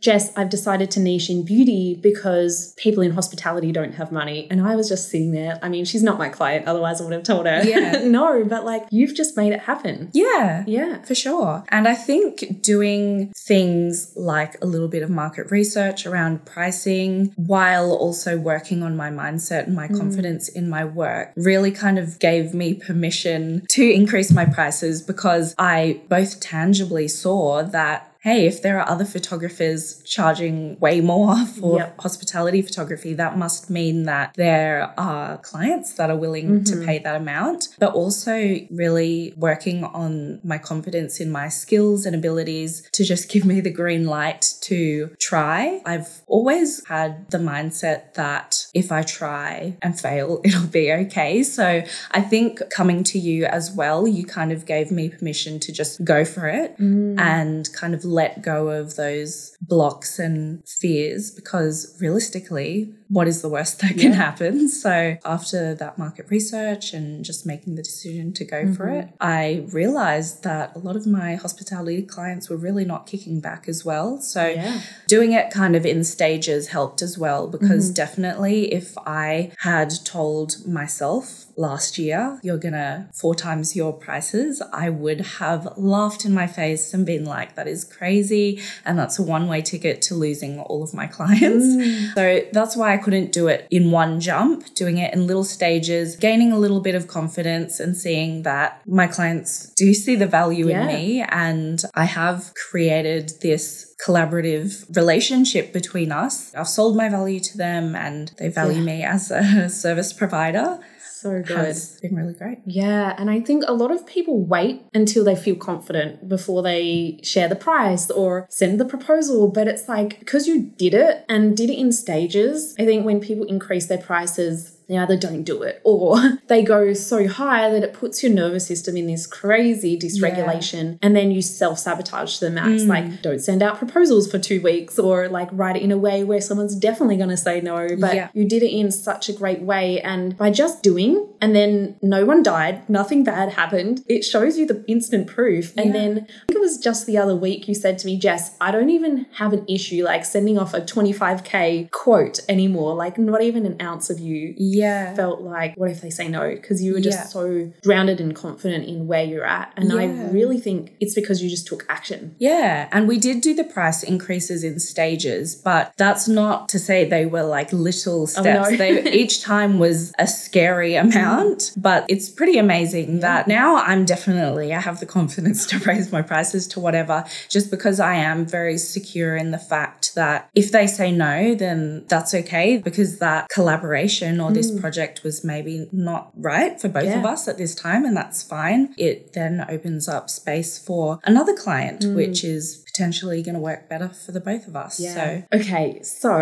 Jess, 0.00 0.36
I've 0.36 0.50
decided 0.50 0.90
to 0.92 1.00
niche 1.00 1.30
in 1.36 1.44
beauty 1.44 1.94
because 1.94 2.74
people 2.76 3.02
in 3.02 3.12
hospitality 3.12 3.72
don't 3.72 3.92
have 3.92 4.12
money. 4.12 4.46
And 4.50 4.66
I 4.66 4.76
was 4.76 4.88
just 4.88 5.10
sitting 5.10 5.32
there. 5.32 5.58
I 5.62 5.68
mean, 5.68 5.84
she's 5.84 6.02
not 6.02 6.18
my 6.18 6.28
client, 6.28 6.66
otherwise 6.66 7.00
I 7.00 7.04
would 7.04 7.12
have 7.12 7.22
told 7.22 7.46
her. 7.46 7.62
Yeah. 7.64 8.02
no, 8.04 8.44
but 8.44 8.64
like 8.64 8.86
you've 8.90 9.14
just 9.14 9.36
made 9.36 9.52
it 9.52 9.60
happen. 9.60 10.10
Yeah. 10.12 10.64
Yeah. 10.66 11.02
For 11.02 11.14
sure. 11.14 11.64
And 11.68 11.86
I 11.88 11.94
think 11.94 12.62
doing 12.62 13.32
things 13.36 14.12
like 14.16 14.56
a 14.62 14.66
little 14.66 14.88
bit 14.88 15.02
of 15.02 15.10
market 15.10 15.50
research 15.50 16.06
around 16.06 16.44
pricing 16.44 17.32
while 17.36 17.92
also 17.92 18.38
working 18.38 18.82
on 18.82 18.96
my 18.96 19.10
mindset 19.10 19.64
and 19.64 19.74
my 19.74 19.88
mm. 19.88 19.98
confidence 19.98 20.48
in 20.48 20.68
my 20.68 20.84
work 20.84 21.32
really 21.36 21.70
kind 21.70 21.98
of 21.98 22.18
gave 22.18 22.54
me 22.54 22.74
permission 22.74 23.64
to 23.70 23.82
increase 23.82 24.32
my 24.32 24.44
prices 24.44 25.02
because 25.02 25.54
I 25.58 26.00
both 26.08 26.40
tangibly 26.40 27.08
saw 27.08 27.62
that. 27.62 28.12
Hey, 28.26 28.48
if 28.48 28.60
there 28.60 28.80
are 28.80 28.88
other 28.88 29.04
photographers 29.04 30.02
charging 30.02 30.80
way 30.80 31.00
more 31.00 31.36
for 31.60 31.78
Yep. 31.78 32.00
hospitality 32.00 32.60
photography, 32.60 33.14
that 33.14 33.38
must 33.38 33.70
mean 33.70 34.02
that 34.02 34.34
there 34.34 34.92
are 34.98 35.38
clients 35.38 35.92
that 35.92 36.10
are 36.10 36.16
willing 36.16 36.64
to 36.64 36.72
mm-hmm. 36.74 36.86
pay 36.86 36.98
that 36.98 37.14
amount, 37.14 37.68
but 37.78 37.94
also 37.94 38.56
really 38.68 39.32
working 39.36 39.84
on 39.84 40.40
my 40.42 40.58
confidence 40.58 41.20
in 41.20 41.30
my 41.30 41.48
skills 41.48 42.04
and 42.04 42.16
abilities 42.16 42.82
to 42.90 43.04
just 43.04 43.28
give 43.32 43.44
me 43.44 43.60
the 43.60 43.70
green 43.70 44.06
light 44.06 44.54
to 44.62 45.14
try. 45.20 45.80
I've 45.86 46.22
always 46.26 46.84
had 46.88 47.30
the 47.30 47.38
mindset 47.38 48.14
that 48.14 48.66
if 48.74 48.90
I 48.90 49.02
try 49.02 49.76
and 49.80 50.00
fail, 50.00 50.40
it'll 50.44 50.66
be 50.66 50.92
okay. 50.92 51.44
So 51.44 51.84
I 52.10 52.20
think 52.22 52.60
coming 52.74 53.04
to 53.04 53.20
you 53.20 53.44
as 53.44 53.70
well, 53.70 54.08
you 54.08 54.24
kind 54.26 54.50
of 54.50 54.66
gave 54.66 54.90
me 54.90 55.10
permission 55.10 55.60
to 55.60 55.70
just 55.70 56.04
go 56.04 56.24
for 56.24 56.48
it 56.48 56.76
mm. 56.78 57.20
and 57.20 57.72
kind 57.72 57.94
of 57.94 58.04
let 58.16 58.42
go 58.42 58.68
of 58.68 58.96
those 58.96 59.55
blocks 59.68 60.18
and 60.18 60.66
fears 60.66 61.30
because 61.30 61.96
realistically, 62.00 62.92
what 63.08 63.28
is 63.28 63.42
the 63.42 63.48
worst 63.48 63.80
that 63.80 63.96
can 63.98 64.12
happen? 64.12 64.68
So 64.86 65.16
after 65.24 65.74
that 65.74 65.98
market 65.98 66.26
research 66.28 66.92
and 66.92 67.24
just 67.24 67.46
making 67.46 67.76
the 67.76 67.82
decision 67.82 68.32
to 68.34 68.44
go 68.44 68.72
for 68.72 68.86
mm-hmm. 68.86 69.08
it, 69.08 69.14
I 69.20 69.64
realized 69.72 70.44
that 70.44 70.76
a 70.76 70.78
lot 70.78 70.96
of 70.96 71.06
my 71.06 71.34
hospitality 71.34 72.02
clients 72.02 72.48
were 72.48 72.56
really 72.56 72.84
not 72.84 73.06
kicking 73.06 73.40
back 73.40 73.68
as 73.68 73.84
well. 73.84 74.20
So 74.20 74.46
Yeah. 74.46 74.80
doing 75.08 75.32
it 75.32 75.50
kind 75.50 75.74
of 75.74 75.86
in 75.86 76.04
stages 76.04 76.68
helped 76.68 77.02
as 77.02 77.18
well 77.18 77.48
because 77.48 77.86
mm-hmm. 77.86 77.94
definitely 77.94 78.72
if 78.72 78.96
I 78.98 79.52
had 79.60 79.92
told 80.04 80.66
myself 80.66 81.46
last 81.56 81.98
year 81.98 82.38
you're 82.42 82.58
gonna 82.58 83.08
four 83.14 83.34
times 83.34 83.74
your 83.74 83.92
prices, 83.92 84.62
I 84.72 84.90
would 84.90 85.20
have 85.38 85.72
laughed 85.76 86.24
in 86.24 86.32
my 86.34 86.46
face 86.46 86.92
and 86.92 87.06
been 87.06 87.24
like, 87.24 87.54
that 87.56 87.66
is 87.66 87.84
crazy. 87.84 88.60
And 88.84 88.98
that's 88.98 89.18
a 89.18 89.22
one 89.22 89.48
way 89.48 89.55
ticket 89.60 90.02
to 90.02 90.14
losing 90.14 90.60
all 90.60 90.82
of 90.82 90.92
my 90.94 91.06
clients. 91.06 91.64
Mm. 91.66 92.14
So 92.14 92.40
that's 92.52 92.76
why 92.76 92.92
I 92.94 92.96
couldn't 92.96 93.32
do 93.32 93.48
it 93.48 93.66
in 93.70 93.90
one 93.90 94.20
jump, 94.20 94.74
doing 94.74 94.98
it 94.98 95.12
in 95.14 95.26
little 95.26 95.44
stages, 95.44 96.16
gaining 96.16 96.52
a 96.52 96.58
little 96.58 96.80
bit 96.80 96.94
of 96.94 97.06
confidence 97.08 97.80
and 97.80 97.96
seeing 97.96 98.42
that 98.42 98.80
my 98.86 99.06
clients 99.06 99.72
do 99.76 99.92
see 99.94 100.16
the 100.16 100.26
value 100.26 100.68
Yeah. 100.68 100.80
in 100.82 100.86
me. 100.86 101.24
And 101.28 101.82
I 101.94 102.04
have 102.04 102.52
created 102.70 103.32
this 103.42 103.94
collaborative 104.04 104.94
relationship 104.96 105.72
between 105.72 106.12
us. 106.12 106.54
I've 106.54 106.68
sold 106.68 106.96
my 106.96 107.08
value 107.08 107.40
to 107.40 107.56
them 107.58 107.94
and 107.96 108.32
they 108.38 108.48
value 108.48 108.78
Yeah. 108.78 108.84
me 108.92 109.02
as 109.04 109.30
a 109.30 109.68
service 109.84 110.12
provider. 110.12 110.78
So 111.26 111.42
good. 111.42 111.56
Has 111.56 112.00
been 112.00 112.14
really 112.14 112.34
great. 112.34 112.58
Yeah, 112.66 113.14
and 113.18 113.28
I 113.28 113.40
think 113.40 113.64
a 113.66 113.72
lot 113.72 113.90
of 113.90 114.06
people 114.06 114.44
wait 114.44 114.82
until 114.94 115.24
they 115.24 115.34
feel 115.34 115.56
confident 115.56 116.28
before 116.28 116.62
they 116.62 117.18
share 117.24 117.48
the 117.48 117.56
price 117.56 118.08
or 118.10 118.46
send 118.48 118.78
the 118.78 118.84
proposal. 118.84 119.48
But 119.48 119.66
it's 119.66 119.88
like 119.88 120.20
because 120.20 120.46
you 120.46 120.62
did 120.62 120.94
it 120.94 121.24
and 121.28 121.56
did 121.56 121.68
it 121.68 121.78
in 121.78 121.90
stages, 121.90 122.76
I 122.78 122.84
think 122.84 123.04
when 123.04 123.18
people 123.18 123.44
increase 123.44 123.86
their 123.86 123.98
prices, 123.98 124.75
they 124.88 124.96
either 124.96 125.16
don't 125.16 125.42
do 125.42 125.62
it 125.62 125.80
or 125.84 126.16
they 126.48 126.62
go 126.62 126.92
so 126.94 127.26
high 127.26 127.70
that 127.70 127.82
it 127.82 127.92
puts 127.92 128.22
your 128.22 128.32
nervous 128.32 128.66
system 128.66 128.96
in 128.96 129.06
this 129.06 129.26
crazy 129.26 129.98
dysregulation 129.98 130.98
and 131.02 131.14
then 131.16 131.30
you 131.30 131.42
self 131.42 131.78
sabotage 131.78 132.38
to 132.38 132.46
the 132.46 132.50
max. 132.50 132.82
Mm. 132.82 132.88
Like, 132.88 133.22
don't 133.22 133.38
send 133.40 133.62
out 133.62 133.78
proposals 133.78 134.30
for 134.30 134.38
two 134.38 134.60
weeks 134.60 134.98
or 134.98 135.28
like 135.28 135.48
write 135.52 135.76
it 135.76 135.82
in 135.82 135.92
a 135.92 135.98
way 135.98 136.22
where 136.24 136.40
someone's 136.40 136.74
definitely 136.76 137.16
going 137.16 137.30
to 137.30 137.36
say 137.36 137.60
no. 137.60 137.88
But 137.98 138.14
Yeah. 138.14 138.28
you 138.34 138.44
did 138.48 138.62
it 138.62 138.70
in 138.70 138.90
such 138.90 139.28
a 139.28 139.32
great 139.32 139.62
way. 139.62 140.00
And 140.00 140.36
by 140.36 140.50
just 140.50 140.82
doing, 140.82 141.26
and 141.40 141.54
then 141.54 141.96
no 142.02 142.24
one 142.24 142.42
died, 142.42 142.88
nothing 142.88 143.24
bad 143.24 143.54
happened, 143.54 144.04
it 144.08 144.24
shows 144.24 144.58
you 144.58 144.66
the 144.66 144.84
instant 144.86 145.26
proof. 145.26 145.72
And 145.76 145.86
Yeah. 145.86 145.92
then 145.92 146.10
I 146.28 146.46
think 146.52 146.56
it 146.56 146.60
was 146.60 146.78
just 146.78 147.06
the 147.06 147.18
other 147.18 147.34
week 147.36 147.68
you 147.68 147.74
said 147.74 147.98
to 147.98 148.06
me, 148.06 148.18
Jess, 148.18 148.56
I 148.60 148.70
don't 148.70 148.90
even 148.90 149.26
have 149.34 149.52
an 149.52 149.64
issue 149.68 150.04
like 150.04 150.24
sending 150.24 150.58
off 150.58 150.74
a 150.74 150.80
25K 150.80 151.90
quote 151.90 152.40
anymore. 152.48 152.94
Like, 152.94 153.18
not 153.18 153.42
even 153.42 153.66
an 153.66 153.80
ounce 153.80 154.10
of 154.10 154.20
you 154.20 154.54
Yeah. 154.76 155.14
felt 155.14 155.40
like, 155.40 155.74
what 155.76 155.90
if 155.90 156.00
they 156.00 156.10
say 156.10 156.28
no? 156.28 156.50
Because 156.50 156.82
you 156.82 156.92
were 156.94 157.00
just 157.00 157.18
Yeah. 157.18 157.24
so 157.26 157.72
grounded 157.82 158.20
and 158.20 158.34
confident 158.34 158.86
in 158.86 159.06
where 159.06 159.24
you're 159.24 159.44
at. 159.44 159.72
And 159.76 159.92
I 159.92 160.06
really 160.30 160.58
think 160.58 160.94
it's 161.00 161.14
because 161.14 161.42
you 161.42 161.48
just 161.48 161.66
took 161.66 161.84
action. 161.88 162.34
Yeah, 162.38 162.88
and 162.92 163.08
we 163.08 163.18
did 163.18 163.40
do 163.40 163.54
the 163.54 163.64
price 163.64 164.02
increases 164.02 164.62
in 164.64 164.78
stages, 164.80 165.54
but 165.54 165.92
that's 165.96 166.28
not 166.28 166.68
to 166.70 166.78
say 166.78 167.04
they 167.04 167.26
were 167.26 167.42
like 167.42 167.72
little 167.72 168.26
steps. 168.26 168.68
Oh, 168.68 168.70
no. 168.70 168.76
they 168.76 169.12
each 169.12 169.42
time 169.42 169.78
was 169.78 170.12
a 170.18 170.26
scary 170.26 170.92
mm. 170.92 171.00
amount, 171.00 171.72
but 171.76 172.04
it's 172.08 172.28
pretty 172.28 172.58
amazing 172.58 173.20
that 173.20 173.48
now 173.48 173.76
I'm 173.76 174.04
definitely 174.04 174.74
I 174.74 174.80
have 174.80 175.00
the 175.00 175.06
confidence 175.06 175.66
to 175.70 175.78
raise 175.80 176.12
my 176.12 176.22
prices 176.22 176.66
to 176.68 176.80
whatever 176.80 177.24
just 177.48 177.70
because 177.70 178.00
I 178.00 178.14
am 178.14 178.46
very 178.46 178.78
secure 178.78 179.36
in 179.36 179.50
the 179.50 179.58
fact 179.58 180.05
that 180.16 180.50
if 180.54 180.72
they 180.72 180.86
say 180.86 181.12
no, 181.12 181.54
then 181.54 182.04
that's 182.08 182.34
okay 182.34 182.76
because 182.76 183.18
that 183.20 183.48
collaboration 183.48 184.40
or 184.40 184.50
this 184.50 184.70
project 184.80 185.22
was 185.22 185.44
maybe 185.44 185.88
not 185.92 186.32
right 186.36 186.80
for 186.80 186.88
both 186.88 187.04
of 187.04 187.22
Mm. 187.22 187.26
Us 187.26 187.48
at 187.48 187.56
this 187.58 187.74
time 187.74 188.04
and 188.04 188.16
that's 188.16 188.42
fine. 188.42 188.94
It 188.98 189.32
then 189.32 189.64
opens 189.68 190.08
up 190.08 190.28
space 190.28 190.78
for 190.78 191.18
another 191.24 191.54
client 191.54 192.00
Mm. 192.02 192.14
which 192.16 192.44
is 192.44 192.82
potentially 192.86 193.42
going 193.42 193.54
to 193.54 193.60
work 193.60 193.88
better 193.88 194.08
for 194.08 194.32
the 194.32 194.40
both 194.40 194.66
of 194.66 194.74
us. 194.76 194.96
So 194.98 195.42
okay, 195.52 196.02
so 196.02 196.34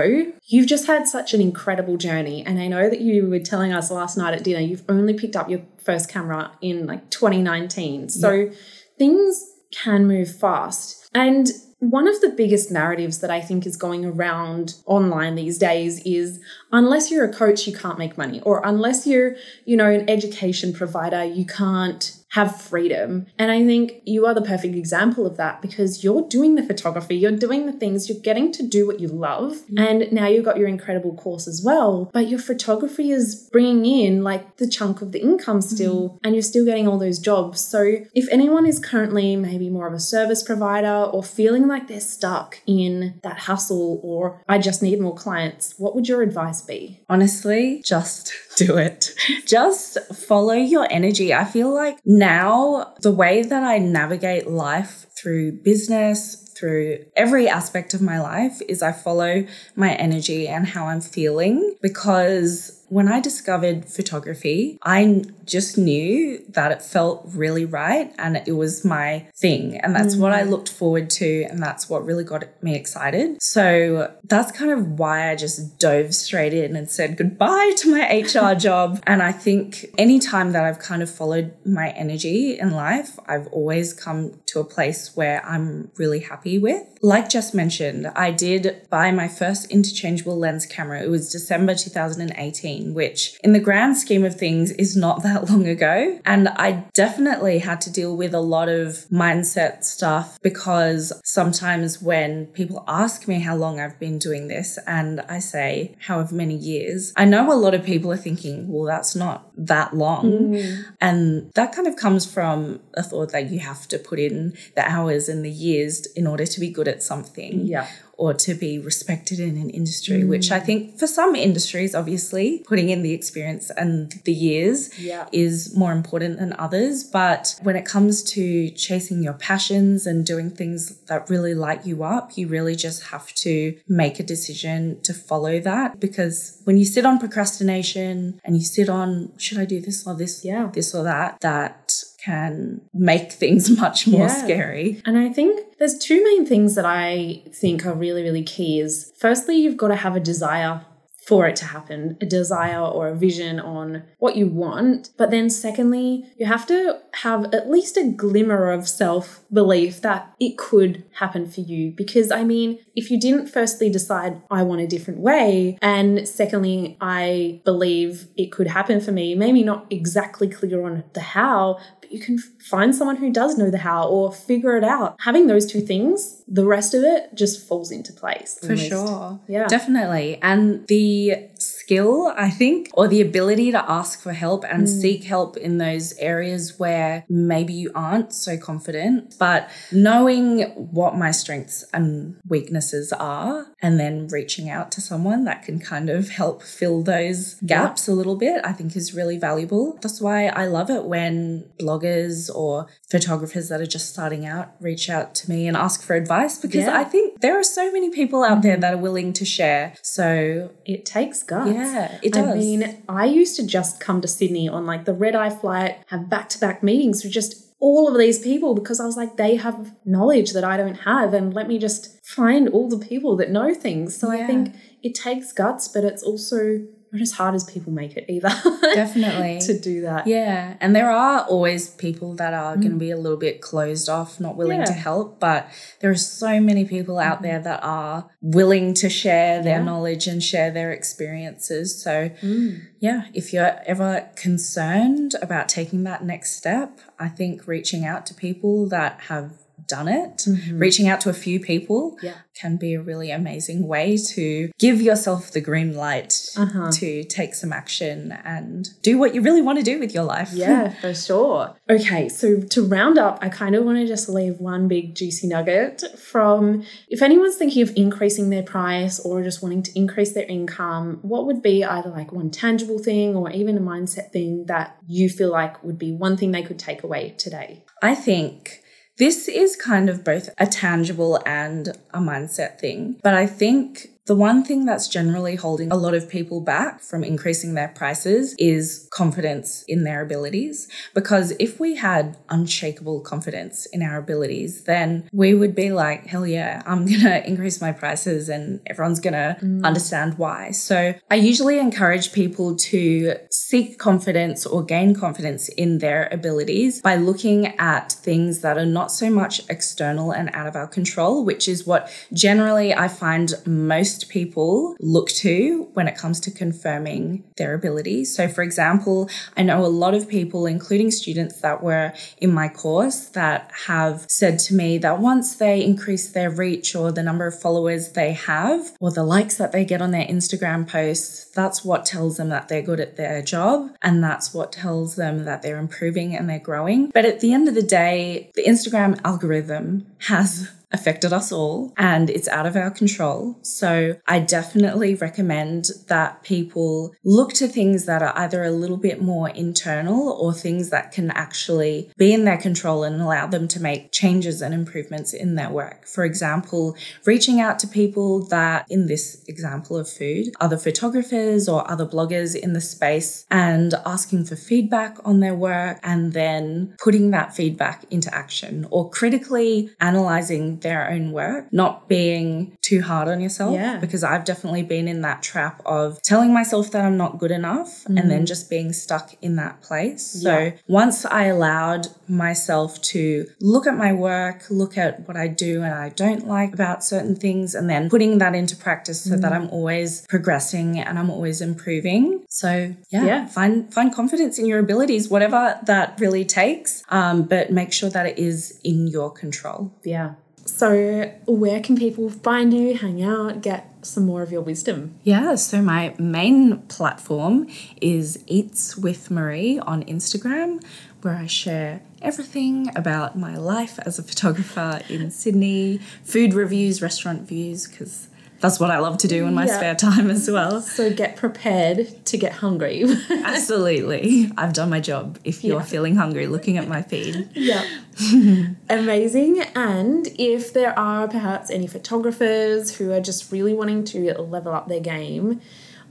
you've 0.46 0.66
just 0.66 0.86
had 0.86 1.06
such 1.06 1.34
an 1.34 1.40
incredible 1.40 1.96
journey, 1.96 2.44
and 2.46 2.58
I 2.58 2.68
know 2.68 2.88
that 2.88 3.00
you 3.00 3.28
were 3.28 3.40
telling 3.40 3.72
us 3.72 3.90
last 3.90 4.16
night 4.16 4.34
at 4.34 4.42
dinner 4.44 4.60
you've 4.60 4.84
only 4.88 5.14
picked 5.14 5.36
up 5.36 5.50
your 5.50 5.62
first 5.82 6.08
camera 6.08 6.52
in 6.60 6.86
like 6.86 7.10
2019. 7.10 8.08
So 8.08 8.50
things 8.98 9.44
can 9.72 10.06
move 10.06 10.34
fast. 10.34 11.08
And 11.14 11.48
one 11.90 12.08
of 12.08 12.20
the 12.20 12.30
biggest 12.30 12.70
narratives 12.70 13.20
that 13.20 13.30
I 13.30 13.40
think 13.40 13.66
is 13.66 13.76
going 13.76 14.04
around 14.04 14.76
online 14.86 15.34
these 15.34 15.58
days 15.58 16.00
is 16.04 16.40
unless 16.74 17.10
you're 17.10 17.24
a 17.24 17.32
coach, 17.32 17.66
you 17.66 17.76
can't 17.76 17.98
make 17.98 18.18
money, 18.18 18.40
or 18.40 18.60
unless 18.64 19.06
you're, 19.06 19.36
you 19.64 19.76
know, 19.76 19.90
an 19.90 20.08
education 20.10 20.72
provider, 20.72 21.24
you 21.24 21.46
can't 21.46 22.24
have 22.34 22.60
freedom. 22.60 23.26
And 23.38 23.52
I 23.52 23.64
think 23.64 24.02
you 24.04 24.26
are 24.26 24.34
the 24.34 24.42
perfect 24.42 24.74
example 24.74 25.24
of 25.24 25.36
that 25.36 25.62
because 25.62 26.02
you're 26.02 26.26
doing 26.28 26.56
the 26.56 26.64
photography, 26.64 27.14
you're 27.14 27.30
doing 27.30 27.66
the 27.66 27.72
things, 27.72 28.08
you're 28.08 28.18
getting 28.18 28.50
to 28.52 28.66
do 28.66 28.88
what 28.88 28.98
you 28.98 29.06
love. 29.06 29.52
Mm-hmm. 29.52 29.78
And 29.78 30.12
now 30.12 30.26
you've 30.26 30.44
got 30.44 30.56
your 30.56 30.66
incredible 30.66 31.14
course 31.14 31.46
as 31.46 31.62
well. 31.64 32.10
But 32.12 32.26
your 32.26 32.40
photography 32.40 33.12
is 33.12 33.48
bringing 33.52 33.86
in 33.86 34.24
like 34.24 34.56
the 34.56 34.68
chunk 34.68 35.00
of 35.00 35.12
the 35.12 35.20
income 35.20 35.60
mm-hmm. 35.60 35.76
still, 35.76 36.18
and 36.24 36.34
you're 36.34 36.42
still 36.42 36.64
getting 36.64 36.88
all 36.88 36.98
those 36.98 37.20
jobs. 37.20 37.60
So 37.60 37.98
if 38.14 38.28
anyone 38.32 38.66
is 38.66 38.80
currently 38.80 39.36
maybe 39.36 39.70
more 39.70 39.86
of 39.86 39.94
a 39.94 40.00
service 40.00 40.42
provider 40.42 41.04
or 41.12 41.22
feeling 41.22 41.68
like 41.68 41.86
they're 41.86 42.00
stuck 42.00 42.58
in 42.66 43.20
that 43.22 43.38
hustle 43.40 44.00
or 44.02 44.42
I 44.48 44.58
just 44.58 44.82
need 44.82 45.00
more 45.00 45.14
clients, 45.14 45.74
what 45.78 45.94
would 45.94 46.08
your 46.08 46.22
advice 46.22 46.62
be? 46.66 47.00
honestly, 47.08 47.82
just 47.84 48.32
do 48.56 48.76
it. 48.76 49.14
Just 49.46 49.98
follow 50.12 50.54
your 50.54 50.86
energy. 50.90 51.32
I 51.32 51.44
feel 51.44 51.72
like 51.72 51.98
now 52.04 52.94
the 53.00 53.12
way 53.12 53.42
that 53.42 53.62
I 53.62 53.78
navigate 53.78 54.48
life 54.48 55.06
through 55.16 55.62
business, 55.62 56.52
through 56.56 57.04
every 57.16 57.48
aspect 57.48 57.94
of 57.94 58.02
my 58.02 58.20
life 58.20 58.60
is 58.68 58.82
I 58.82 58.92
follow 58.92 59.46
my 59.74 59.94
energy 59.94 60.46
and 60.46 60.66
how 60.66 60.86
I'm 60.86 61.00
feeling 61.00 61.76
because 61.82 62.83
when 62.94 63.08
I 63.08 63.18
discovered 63.18 63.86
photography, 63.86 64.78
I 64.84 65.24
Jess 65.44 65.76
knew 65.76 66.44
that 66.50 66.70
it 66.70 66.80
felt 66.80 67.22
really 67.26 67.64
right 67.64 68.14
and 68.20 68.36
it 68.46 68.52
was 68.52 68.84
my 68.84 69.26
thing. 69.34 69.78
And 69.78 69.96
that's 69.96 70.14
mm. 70.14 70.20
what 70.20 70.32
I 70.32 70.42
mm. 70.42 70.50
looked 70.50 70.68
forward 70.68 71.10
to. 71.10 71.42
And 71.50 71.60
that's 71.60 71.90
what 71.90 72.04
really 72.04 72.22
got 72.22 72.44
me 72.62 72.76
excited. 72.76 73.42
So 73.42 74.14
that's 74.22 74.52
kind 74.52 74.70
of 74.70 74.98
why 74.98 75.32
I 75.32 75.34
just 75.34 75.76
dove 75.80 76.14
straight 76.14 76.54
in 76.54 76.76
and 76.76 76.88
said 76.88 77.16
goodbye 77.16 77.72
to 77.78 77.90
my 77.90 78.04
HR 78.20 78.54
job. 78.68 79.02
And 79.08 79.22
I 79.22 79.32
think 79.32 79.86
anytime 79.98 80.52
that 80.52 80.64
I've 80.64 80.78
kind 80.78 81.02
of 81.02 81.10
followed 81.10 81.52
my 81.66 81.88
energy 81.90 82.60
in 82.60 82.70
life, 82.70 83.18
I've 83.26 83.48
always 83.48 83.92
come 83.92 84.40
to 84.46 84.60
a 84.60 84.64
place 84.64 85.16
where 85.16 85.44
I'm 85.44 85.90
really 85.96 86.20
happy 86.20 86.58
with. 86.58 86.82
Like 87.02 87.28
just 87.28 87.54
mentioned, 87.54 88.06
I 88.14 88.30
did 88.30 88.86
buy 88.88 89.10
my 89.10 89.28
first 89.28 89.70
interchangeable 89.70 90.38
lens 90.38 90.64
camera. 90.64 91.02
It 91.02 91.10
was 91.10 91.30
December 91.30 91.74
2018, 91.74 92.83
which 92.92 93.38
in 93.42 93.52
the 93.52 93.60
grand 93.60 93.96
scheme 93.96 94.24
of 94.24 94.34
things 94.34 94.70
is 94.72 94.96
not 94.96 95.22
that 95.22 95.48
long 95.48 95.66
ago. 95.66 96.20
And 96.24 96.48
I 96.48 96.84
definitely 96.92 97.58
had 97.58 97.80
to 97.82 97.92
deal 97.92 98.16
with 98.16 98.34
a 98.34 98.40
lot 98.40 98.68
of 98.68 99.06
mindset 99.10 99.84
stuff 99.84 100.38
because 100.42 101.12
sometimes 101.24 102.02
when 102.02 102.46
people 102.46 102.84
ask 102.86 103.26
me 103.28 103.40
how 103.40 103.56
long 103.56 103.80
I've 103.80 103.98
been 103.98 104.18
doing 104.18 104.48
this 104.48 104.78
and 104.86 105.20
I 105.22 105.38
say 105.38 105.96
however 106.00 106.34
many 106.34 106.56
years, 106.56 107.12
I 107.16 107.24
know 107.24 107.52
a 107.52 107.54
lot 107.54 107.74
of 107.74 107.84
people 107.84 108.12
are 108.12 108.16
thinking, 108.16 108.68
well, 108.68 108.84
that's 108.84 109.14
not 109.14 109.50
that 109.56 109.94
long. 109.94 110.54
Mm. 110.54 110.84
And 111.00 111.52
that 111.54 111.74
kind 111.74 111.86
of 111.86 111.96
comes 111.96 112.30
from 112.30 112.80
a 112.94 113.02
thought 113.02 113.32
that 113.32 113.50
you 113.50 113.60
have 113.60 113.86
to 113.88 113.98
put 113.98 114.18
in 114.18 114.56
the 114.74 114.88
hours 114.88 115.28
and 115.28 115.44
the 115.44 115.50
years 115.50 116.06
in 116.16 116.26
order 116.26 116.46
to 116.46 116.60
be 116.60 116.68
good 116.68 116.88
at 116.88 117.02
something. 117.02 117.66
Yeah 117.66 117.88
or 118.16 118.34
to 118.34 118.54
be 118.54 118.78
respected 118.78 119.40
in 119.40 119.56
an 119.56 119.70
industry, 119.70 120.22
mm. 120.22 120.28
which 120.28 120.50
I 120.50 120.60
think 120.60 120.98
for 120.98 121.06
some 121.06 121.34
industries, 121.34 121.94
obviously, 121.94 122.64
putting 122.66 122.88
in 122.90 123.02
the 123.02 123.12
experience 123.12 123.70
and 123.70 124.12
the 124.24 124.32
years 124.32 124.98
yeah. 124.98 125.28
is 125.32 125.76
more 125.76 125.92
important 125.92 126.38
than 126.38 126.54
others. 126.58 127.04
But 127.04 127.54
when 127.62 127.76
it 127.76 127.84
comes 127.84 128.22
to 128.34 128.70
chasing 128.70 129.22
your 129.22 129.34
passions 129.34 130.06
and 130.06 130.24
doing 130.24 130.50
things 130.50 130.96
that 131.06 131.28
really 131.28 131.54
light 131.54 131.86
you 131.86 132.04
up, 132.04 132.36
you 132.36 132.48
really 132.48 132.76
just 132.76 133.04
have 133.04 133.32
to 133.34 133.76
make 133.88 134.20
a 134.20 134.22
decision 134.22 135.00
to 135.02 135.12
follow 135.12 135.60
that. 135.60 136.00
Because 136.00 136.60
when 136.64 136.76
you 136.76 136.84
sit 136.84 137.04
on 137.04 137.18
procrastination 137.18 138.40
and 138.44 138.56
you 138.56 138.62
sit 138.62 138.88
on, 138.88 139.32
should 139.38 139.58
I 139.58 139.64
do 139.64 139.80
this 139.80 140.06
or 140.06 140.14
this, 140.14 140.44
yeah. 140.44 140.70
this 140.72 140.94
or 140.94 141.04
that, 141.04 141.40
that 141.40 141.83
can 142.24 142.80
make 142.92 143.32
things 143.32 143.70
much 143.78 144.06
more 144.06 144.28
yeah. 144.28 144.44
scary. 144.44 145.02
And 145.04 145.18
I 145.18 145.28
think 145.30 145.78
there's 145.78 145.98
two 145.98 146.22
main 146.24 146.46
things 146.46 146.74
that 146.74 146.84
I 146.86 147.42
think 147.52 147.84
are 147.86 147.94
really, 147.94 148.22
really 148.22 148.42
key 148.42 148.80
is 148.80 149.12
firstly, 149.18 149.56
you've 149.56 149.76
got 149.76 149.88
to 149.88 149.96
have 149.96 150.16
a 150.16 150.20
desire 150.20 150.84
for 151.26 151.46
it 151.48 151.56
to 151.56 151.64
happen, 151.64 152.18
a 152.20 152.26
desire 152.26 152.80
or 152.80 153.08
a 153.08 153.16
vision 153.16 153.58
on 153.58 154.02
what 154.18 154.36
you 154.36 154.46
want. 154.46 155.10
But 155.16 155.30
then, 155.30 155.48
secondly, 155.48 156.26
you 156.36 156.46
have 156.46 156.66
to 156.66 157.00
have 157.22 157.52
at 157.54 157.70
least 157.70 157.96
a 157.96 158.10
glimmer 158.10 158.70
of 158.70 158.88
self 158.88 159.42
belief 159.52 160.02
that 160.02 160.34
it 160.38 160.58
could 160.58 161.04
happen 161.14 161.48
for 161.48 161.62
you. 161.62 161.92
Because, 161.92 162.30
I 162.30 162.44
mean, 162.44 162.78
if 162.94 163.10
you 163.10 163.18
didn't 163.18 163.46
firstly 163.46 163.88
decide, 163.88 164.42
I 164.50 164.62
want 164.62 164.82
a 164.82 164.86
different 164.86 165.20
way, 165.20 165.78
and 165.80 166.28
secondly, 166.28 166.96
I 167.00 167.62
believe 167.64 168.28
it 168.36 168.52
could 168.52 168.66
happen 168.66 169.00
for 169.00 169.12
me, 169.12 169.34
maybe 169.34 169.62
not 169.62 169.86
exactly 169.90 170.48
clear 170.48 170.84
on 170.84 171.04
the 171.14 171.20
how, 171.20 171.78
but 172.00 172.12
you 172.12 172.20
can 172.20 172.38
find 172.38 172.94
someone 172.94 173.16
who 173.16 173.32
does 173.32 173.56
know 173.56 173.70
the 173.70 173.78
how 173.78 174.08
or 174.08 174.32
figure 174.32 174.76
it 174.76 174.84
out. 174.84 175.16
Having 175.20 175.46
those 175.46 175.64
two 175.64 175.80
things, 175.80 176.42
the 176.46 176.66
rest 176.66 176.92
of 176.92 177.02
it 177.02 177.34
just 177.34 177.66
falls 177.66 177.90
into 177.90 178.12
place. 178.12 178.58
For 178.60 178.72
almost. 178.72 178.88
sure. 178.88 179.40
Yeah. 179.48 179.66
Definitely. 179.66 180.38
And 180.42 180.86
the 180.88 181.13
skill, 181.58 182.32
I 182.36 182.50
think, 182.50 182.90
or 182.94 183.08
the 183.08 183.20
ability 183.20 183.70
to 183.72 183.90
ask 183.90 184.22
for 184.22 184.32
help 184.32 184.64
and 184.64 184.84
mm. 184.84 184.88
seek 184.88 185.24
help 185.24 185.56
in 185.56 185.78
those 185.78 186.12
areas 186.18 186.78
where 186.78 187.24
maybe 187.28 187.72
you 187.72 187.90
aren't 187.94 188.32
so 188.32 188.56
confident, 188.56 189.34
but 189.38 189.70
knowing 189.92 190.62
what 190.98 191.16
my 191.16 191.30
strengths 191.30 191.84
and 191.92 192.36
weaknesses 192.48 193.12
are 193.12 193.66
and 193.84 194.00
then 194.00 194.26
reaching 194.28 194.70
out 194.70 194.90
to 194.90 195.02
someone 195.02 195.44
that 195.44 195.62
can 195.62 195.78
kind 195.78 196.08
of 196.08 196.30
help 196.30 196.62
fill 196.62 197.02
those 197.02 197.56
gaps 197.66 198.08
a 198.08 198.14
little 198.14 198.34
bit, 198.34 198.62
I 198.64 198.72
think 198.72 198.96
is 198.96 199.12
really 199.12 199.36
valuable. 199.36 199.98
That's 200.00 200.22
why 200.22 200.46
I 200.46 200.64
love 200.64 200.88
it 200.88 201.04
when 201.04 201.66
bloggers 201.78 202.48
or 202.48 202.86
photographers 203.10 203.68
that 203.68 203.82
are 203.82 203.86
just 203.86 204.08
starting 204.08 204.46
out 204.46 204.72
reach 204.80 205.10
out 205.10 205.34
to 205.34 205.50
me 205.50 205.68
and 205.68 205.76
ask 205.76 206.02
for 206.02 206.16
advice 206.16 206.56
because 206.58 206.86
yeah. 206.86 206.98
I 206.98 207.04
think 207.04 207.42
there 207.42 207.60
are 207.60 207.62
so 207.62 207.92
many 207.92 208.08
people 208.08 208.42
out 208.42 208.62
there 208.62 208.72
mm-hmm. 208.72 208.80
that 208.80 208.94
are 208.94 208.98
willing 208.98 209.34
to 209.34 209.44
share. 209.44 209.92
So 210.00 210.70
it 210.86 211.04
takes 211.04 211.42
guts. 211.42 211.70
Yeah, 211.70 212.18
it 212.22 212.32
does. 212.32 212.54
I 212.54 212.54
mean, 212.54 213.02
I 213.06 213.26
used 213.26 213.54
to 213.56 213.66
just 213.66 214.00
come 214.00 214.22
to 214.22 214.28
Sydney 214.28 214.66
on 214.66 214.86
like 214.86 215.04
the 215.04 215.12
red 215.12 215.36
eye 215.36 215.50
flight, 215.50 215.98
have 216.06 216.30
back 216.30 216.48
to 216.50 216.58
back 216.58 216.82
meetings 216.82 217.22
with 217.22 217.34
just 217.34 217.63
all 217.84 218.08
of 218.08 218.16
these 218.16 218.38
people 218.38 218.74
because 218.74 218.98
I 218.98 219.04
was 219.04 219.14
like, 219.14 219.36
they 219.36 219.56
have 219.56 219.94
knowledge 220.06 220.54
that 220.54 220.64
I 220.64 220.78
don't 220.78 221.00
have, 221.00 221.34
and 221.34 221.52
let 221.52 221.68
me 221.68 221.78
just 221.78 222.18
find 222.24 222.66
all 222.70 222.88
the 222.88 222.98
people 222.98 223.36
that 223.36 223.50
know 223.50 223.74
things. 223.74 224.16
So 224.16 224.32
yeah. 224.32 224.42
I 224.42 224.46
think 224.46 224.74
it 225.02 225.14
takes 225.14 225.52
guts, 225.52 225.86
but 225.86 226.02
it's 226.02 226.22
also 226.22 226.80
not 227.14 227.22
as 227.22 227.32
hard 227.32 227.54
as 227.54 227.62
people 227.62 227.92
make 227.92 228.16
it 228.16 228.24
either. 228.28 228.48
Definitely. 228.94 229.60
to 229.60 229.78
do 229.78 230.02
that. 230.02 230.26
Yeah. 230.26 230.76
And 230.80 230.94
there 230.94 231.10
are 231.10 231.44
always 231.44 231.90
people 231.90 232.34
that 232.34 232.52
are 232.52 232.76
mm. 232.76 232.80
going 232.80 232.92
to 232.92 232.98
be 232.98 233.12
a 233.12 233.16
little 233.16 233.38
bit 233.38 233.60
closed 233.60 234.08
off, 234.08 234.40
not 234.40 234.56
willing 234.56 234.80
yeah. 234.80 234.86
to 234.86 234.92
help. 234.92 235.38
But 235.38 235.68
there 236.00 236.10
are 236.10 236.16
so 236.16 236.60
many 236.60 236.84
people 236.84 237.18
out 237.18 237.38
mm 237.38 237.44
there 237.44 237.60
that 237.60 237.80
are 237.82 238.30
willing 238.40 238.94
to 238.94 239.10
share 239.10 239.62
their 239.62 239.78
yeah. 239.78 239.84
knowledge 239.84 240.26
and 240.26 240.42
share 240.42 240.70
their 240.70 240.92
experiences. 240.92 242.02
So, 242.02 242.30
mm. 242.40 242.80
yeah, 243.00 243.26
if 243.34 243.52
you're 243.52 243.76
ever 243.86 244.30
concerned 244.34 245.34
about 245.42 245.68
taking 245.68 246.04
that 246.04 246.24
next 246.24 246.56
step, 246.56 247.00
I 247.18 247.28
think 247.28 247.66
reaching 247.66 248.06
out 248.06 248.24
to 248.26 248.34
people 248.34 248.88
that 248.88 249.20
have 249.28 249.52
done 249.86 250.08
it, 250.08 250.38
mm-hmm. 250.38 250.78
reaching 250.78 251.08
out 251.08 251.20
to 251.22 251.30
a 251.30 251.34
few 251.34 251.60
people 251.60 252.16
yeah. 252.22 252.34
can 252.54 252.76
be 252.76 252.94
a 252.94 253.02
really 253.02 253.30
amazing 253.30 253.86
way 253.86 254.16
to 254.16 254.70
give 254.78 255.00
yourself 255.00 255.52
the 255.52 255.60
green 255.60 255.94
light 255.94 256.48
uh-huh. 256.56 256.90
to 256.92 257.24
take 257.24 257.54
some 257.54 257.72
action 257.72 258.32
and 258.44 258.88
do 259.02 259.18
what 259.18 259.34
you 259.34 259.40
really 259.40 259.62
want 259.62 259.78
to 259.78 259.84
do 259.84 259.98
with 259.98 260.14
your 260.14 260.24
life. 260.24 260.52
Yeah, 260.52 260.88
for 261.00 261.14
sure. 261.14 261.76
Okay, 261.88 262.28
so 262.28 262.60
to 262.60 262.86
round 262.86 263.18
up, 263.18 263.38
I 263.42 263.48
kind 263.48 263.74
of 263.74 263.84
want 263.84 263.98
to 263.98 264.06
just 264.06 264.28
leave 264.28 264.58
one 264.58 264.88
big 264.88 265.14
juicy 265.14 265.48
nugget 265.48 266.02
from 266.18 266.84
if 267.08 267.22
anyone's 267.22 267.56
thinking 267.56 267.82
of 267.82 267.92
increasing 267.96 268.50
their 268.50 268.62
price 268.62 269.20
or 269.20 269.42
just 269.42 269.62
wanting 269.62 269.82
to 269.82 269.98
increase 269.98 270.32
their 270.32 270.46
income, 270.46 271.18
what 271.22 271.46
would 271.46 271.62
be 271.62 271.84
either 271.84 272.10
like 272.10 272.32
one 272.32 272.50
tangible 272.50 272.98
thing 272.98 273.34
or 273.34 273.50
even 273.50 273.76
a 273.76 273.80
mindset 273.80 274.30
thing 274.30 274.66
that 274.66 274.96
you 275.06 275.28
feel 275.28 275.50
like 275.50 275.82
would 275.82 275.98
be 275.98 276.12
one 276.12 276.36
thing 276.36 276.50
they 276.50 276.62
could 276.62 276.78
take 276.78 277.02
away 277.02 277.34
today? 277.38 277.84
I 278.02 278.14
think 278.14 278.82
this 279.16 279.48
is 279.48 279.76
kind 279.76 280.08
of 280.08 280.24
both 280.24 280.50
a 280.58 280.66
tangible 280.66 281.40
and 281.46 281.88
a 282.12 282.18
mindset 282.18 282.78
thing. 282.78 283.18
But 283.22 283.34
I 283.34 283.46
think 283.46 284.10
the 284.26 284.34
one 284.34 284.64
thing 284.64 284.86
that's 284.86 285.06
generally 285.06 285.54
holding 285.54 285.92
a 285.92 285.96
lot 285.96 286.14
of 286.14 286.30
people 286.30 286.60
back 286.60 287.00
from 287.00 287.22
increasing 287.22 287.74
their 287.74 287.88
prices 287.88 288.54
is 288.58 289.06
confidence 289.10 289.84
in 289.86 290.04
their 290.04 290.22
abilities. 290.22 290.88
Because 291.12 291.52
if 291.58 291.78
we 291.78 291.96
had 291.96 292.38
unshakable 292.48 293.20
confidence 293.20 293.84
in 293.86 294.02
our 294.02 294.16
abilities, 294.16 294.84
then 294.84 295.28
we 295.30 295.52
would 295.52 295.74
be 295.74 295.92
like, 295.92 296.26
hell 296.26 296.46
yeah, 296.46 296.82
I'm 296.86 297.04
going 297.06 297.20
to 297.20 297.46
increase 297.46 297.82
my 297.82 297.92
prices 297.92 298.48
and 298.48 298.80
everyone's 298.86 299.20
going 299.20 299.34
to 299.34 299.58
mm. 299.60 299.84
understand 299.84 300.38
why. 300.38 300.70
So 300.70 301.14
I 301.30 301.34
usually 301.34 301.78
encourage 301.78 302.32
people 302.32 302.76
to 302.76 303.34
seek 303.50 303.98
confidence 303.98 304.64
or 304.64 304.82
gain 304.82 305.14
confidence 305.14 305.68
in 305.68 305.98
their 305.98 306.28
abilities 306.32 307.02
by 307.02 307.16
looking 307.16 307.66
at 307.78 308.12
things 308.12 308.60
that 308.60 308.78
are 308.78 308.86
not 308.86 309.12
so 309.12 309.28
much 309.28 309.60
external 309.68 310.32
and 310.32 310.48
out 310.54 310.66
of 310.66 310.76
our 310.76 310.86
control, 310.86 311.44
which 311.44 311.68
is 311.68 311.86
what 311.86 312.10
generally 312.32 312.94
I 312.94 313.08
find 313.08 313.52
most 313.66 314.13
most 314.14 314.28
people 314.28 314.94
look 315.00 315.28
to 315.28 315.88
when 315.94 316.06
it 316.06 316.16
comes 316.16 316.38
to 316.38 316.48
confirming 316.48 317.42
their 317.56 317.74
abilities. 317.74 318.32
So, 318.34 318.46
for 318.46 318.62
example, 318.62 319.28
I 319.56 319.64
know 319.64 319.84
a 319.84 319.88
lot 319.88 320.14
of 320.14 320.28
people, 320.28 320.66
including 320.66 321.10
students 321.10 321.60
that 321.62 321.82
were 321.82 322.12
in 322.38 322.54
my 322.54 322.68
course, 322.68 323.26
that 323.30 323.72
have 323.86 324.24
said 324.28 324.60
to 324.60 324.74
me 324.74 324.98
that 324.98 325.18
once 325.18 325.56
they 325.56 325.82
increase 325.82 326.30
their 326.30 326.48
reach 326.48 326.94
or 326.94 327.10
the 327.10 327.24
number 327.24 327.44
of 327.44 327.60
followers 327.60 328.12
they 328.12 328.34
have 328.34 328.92
or 329.00 329.10
the 329.10 329.24
likes 329.24 329.56
that 329.56 329.72
they 329.72 329.84
get 329.84 330.00
on 330.00 330.12
their 330.12 330.26
Instagram 330.26 330.86
posts, 330.88 331.50
that's 331.50 331.84
what 331.84 332.06
tells 332.06 332.36
them 332.36 332.50
that 332.50 332.68
they're 332.68 332.82
good 332.82 333.00
at 333.00 333.16
their 333.16 333.42
job. 333.42 333.90
And 334.00 334.22
that's 334.22 334.54
what 334.54 334.70
tells 334.70 335.16
them 335.16 335.44
that 335.44 335.62
they're 335.62 335.78
improving 335.78 336.36
and 336.36 336.48
they're 336.48 336.60
growing. 336.60 337.10
But 337.10 337.24
at 337.24 337.40
the 337.40 337.52
end 337.52 337.66
of 337.66 337.74
the 337.74 337.82
day, 337.82 338.52
the 338.54 338.62
Instagram 338.62 339.20
algorithm 339.24 340.06
has 340.28 340.70
affected 340.92 341.32
us 341.32 341.52
all 341.52 341.92
and 341.96 342.30
it's 342.30 342.48
out 342.48 342.66
of 342.66 342.76
our 342.76 342.90
control. 342.90 343.58
So 343.62 344.16
I 344.26 344.40
definitely 344.40 345.14
recommend 345.14 345.86
that 346.08 346.42
people 346.42 347.14
look 347.24 347.52
to 347.54 347.68
things 347.68 348.06
that 348.06 348.22
are 348.22 348.32
either 348.36 348.62
a 348.62 348.70
little 348.70 348.96
bit 348.96 349.20
more 349.20 349.48
internal 349.48 350.30
or 350.30 350.52
things 350.52 350.90
that 350.90 351.12
can 351.12 351.30
actually 351.30 352.10
be 352.16 352.32
in 352.32 352.44
their 352.44 352.58
control 352.58 353.04
and 353.04 353.20
allow 353.20 353.46
them 353.46 353.68
to 353.68 353.80
make 353.80 354.12
changes 354.12 354.62
and 354.62 354.74
improvements 354.74 355.32
in 355.32 355.54
their 355.54 355.70
work. 355.70 356.06
For 356.06 356.24
example, 356.24 356.96
reaching 357.24 357.60
out 357.60 357.78
to 357.80 357.88
people 357.88 358.46
that, 358.46 358.86
in 358.88 359.06
this 359.06 359.44
example 359.48 359.96
of 359.96 360.08
food, 360.08 360.54
other 360.60 360.76
photographers 360.76 361.68
or 361.68 361.90
other 361.90 362.06
bloggers 362.06 362.54
in 362.54 362.72
the 362.72 362.80
space 362.80 363.46
and 363.50 363.94
asking 364.06 364.44
for 364.44 364.56
feedback 364.56 365.16
on 365.24 365.40
their 365.40 365.54
work 365.54 365.98
and 366.02 366.32
then 366.32 366.94
putting 367.02 367.30
that 367.30 367.54
feedback 367.54 368.04
into 368.10 368.32
action 368.34 368.86
or 368.90 369.10
critically 369.10 369.90
analyzing 370.00 370.73
their 370.80 371.10
own 371.10 371.32
work, 371.32 371.66
not 371.72 372.08
being 372.08 372.76
too 372.82 373.02
hard 373.02 373.28
on 373.28 373.40
yourself. 373.40 373.74
Yeah. 373.74 373.98
Because 373.98 374.22
I've 374.24 374.44
definitely 374.44 374.82
been 374.82 375.08
in 375.08 375.22
that 375.22 375.42
trap 375.42 375.80
of 375.86 376.20
telling 376.22 376.52
myself 376.52 376.90
that 376.92 377.04
I'm 377.04 377.16
not 377.16 377.38
good 377.38 377.50
enough 377.50 378.04
and 378.06 378.30
then 378.30 378.46
just 378.46 378.68
being 378.70 378.92
stuck 378.92 379.34
in 379.42 379.56
that 379.56 379.80
place. 379.82 380.24
So 380.26 380.50
Mm. 380.50 380.64
Yeah. 380.72 380.76
once 380.88 381.24
I 381.24 381.44
allowed 381.44 382.08
myself 382.28 383.00
to 383.02 383.46
look 383.60 383.86
at 383.86 383.96
my 383.96 384.12
work, 384.12 384.64
look 384.70 384.96
at 384.98 385.26
what 385.26 385.36
I 385.36 385.48
do 385.48 385.82
and 385.82 385.94
I 385.94 386.08
don't 386.10 386.46
like 386.46 386.72
about 386.74 387.04
certain 387.04 387.36
things, 387.36 387.74
and 387.74 387.88
then 387.88 388.08
putting 388.10 388.38
that 388.38 388.54
into 388.54 388.76
practice 388.76 389.20
so 389.22 389.36
that 389.36 389.52
Mm. 389.52 389.56
I'm 389.56 389.68
always 389.70 390.24
progressing 390.28 390.98
and 390.98 391.18
I'm 391.18 391.30
always 391.30 391.60
improving. 391.60 392.42
So 392.48 392.94
yeah, 393.10 393.24
Yeah. 393.24 393.46
find 393.46 393.92
find 393.92 394.14
confidence 394.14 394.58
in 394.58 394.66
your 394.66 394.78
abilities, 394.78 395.28
whatever 395.28 395.78
that 395.86 396.18
really 396.20 396.44
takes. 396.44 397.02
Um, 397.08 397.42
but 397.42 397.70
make 397.72 397.92
sure 397.92 398.10
that 398.10 398.26
it 398.26 398.38
is 398.38 398.78
in 398.84 399.06
your 399.08 399.30
control. 399.30 399.92
Yeah. 400.04 400.32
So, 400.66 401.30
where 401.46 401.80
can 401.80 401.96
people 401.96 402.30
find 402.30 402.72
you, 402.72 402.96
hang 402.96 403.22
out, 403.22 403.60
get 403.60 403.92
some 404.02 404.24
more 404.24 404.42
of 404.42 404.50
your 404.50 404.62
wisdom? 404.62 405.14
Yeah, 405.22 405.56
so 405.56 405.82
my 405.82 406.14
main 406.18 406.78
platform 406.82 407.68
is 408.00 408.42
Eats 408.46 408.96
with 408.96 409.30
Marie 409.30 409.78
on 409.78 410.02
Instagram, 410.04 410.82
where 411.20 411.34
I 411.34 411.46
share 411.46 412.00
everything 412.22 412.90
about 412.96 413.36
my 413.36 413.56
life 413.56 413.98
as 414.06 414.18
a 414.18 414.22
photographer 414.22 415.00
in 415.08 415.30
Sydney, 415.30 416.00
food 416.22 416.54
reviews, 416.54 417.02
restaurant 417.02 417.42
views, 417.42 417.86
because 417.86 418.28
that's 418.64 418.80
what 418.80 418.90
I 418.90 418.98
love 418.98 419.18
to 419.18 419.28
do 419.28 419.46
in 419.46 419.52
my 419.52 419.66
Yeah. 419.66 419.76
spare 419.76 419.94
time 419.94 420.30
as 420.30 420.50
well. 420.50 420.80
So, 420.80 421.10
get 421.12 421.36
prepared 421.36 422.24
to 422.24 422.38
get 422.38 422.52
hungry. 422.52 423.04
Absolutely. 423.30 424.50
I've 424.56 424.72
done 424.72 424.88
my 424.88 425.00
job 425.00 425.38
if 425.44 425.62
you're 425.62 425.80
Yeah. 425.80 425.84
feeling 425.84 426.16
hungry 426.16 426.46
looking 426.46 426.78
at 426.78 426.88
my 426.88 427.02
feed. 427.02 427.48
yeah. 427.54 427.84
Amazing. 428.88 429.60
And 429.74 430.28
if 430.38 430.72
there 430.72 430.98
are 430.98 431.28
perhaps 431.28 431.68
any 431.70 431.86
photographers 431.86 432.96
who 432.96 433.12
are 433.12 433.20
just 433.20 433.52
really 433.52 433.74
wanting 433.74 434.04
to 434.04 434.32
level 434.38 434.72
up 434.72 434.88
their 434.88 435.00
game, 435.00 435.60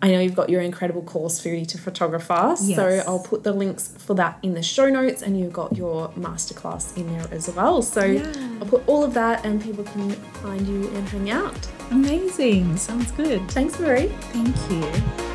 I 0.03 0.11
know 0.11 0.19
you've 0.19 0.35
got 0.35 0.49
your 0.49 0.59
incredible 0.59 1.01
course, 1.01 1.39
Foodie 1.41 1.65
to 1.69 1.77
Photographer. 1.77 2.55
So 2.57 3.01
I'll 3.07 3.19
put 3.23 3.43
the 3.43 3.53
links 3.53 3.87
for 3.87 4.13
that 4.15 4.37
in 4.43 4.53
the 4.53 4.61
show 4.61 4.89
notes 4.89 5.21
and 5.21 5.39
you've 5.39 5.53
got 5.53 5.77
your 5.77 6.09
masterclass 6.09 6.97
in 6.97 7.07
there 7.07 7.25
as 7.31 7.49
well. 7.49 7.81
So 7.81 8.03
Yeah. 8.03 8.29
I'll 8.59 8.67
put 8.67 8.83
all 8.85 9.05
of 9.05 9.13
that 9.13 9.45
and 9.45 9.61
people 9.63 9.85
can 9.85 10.11
find 10.43 10.67
you 10.67 10.89
and 10.89 11.07
hang 11.07 11.31
out. 11.31 11.55
Amazing. 11.89 12.75
Sounds 12.75 13.11
good. 13.13 13.49
Thanks, 13.51 13.79
Marie. 13.79 14.11
Thank 14.33 14.55
you. 14.69 15.32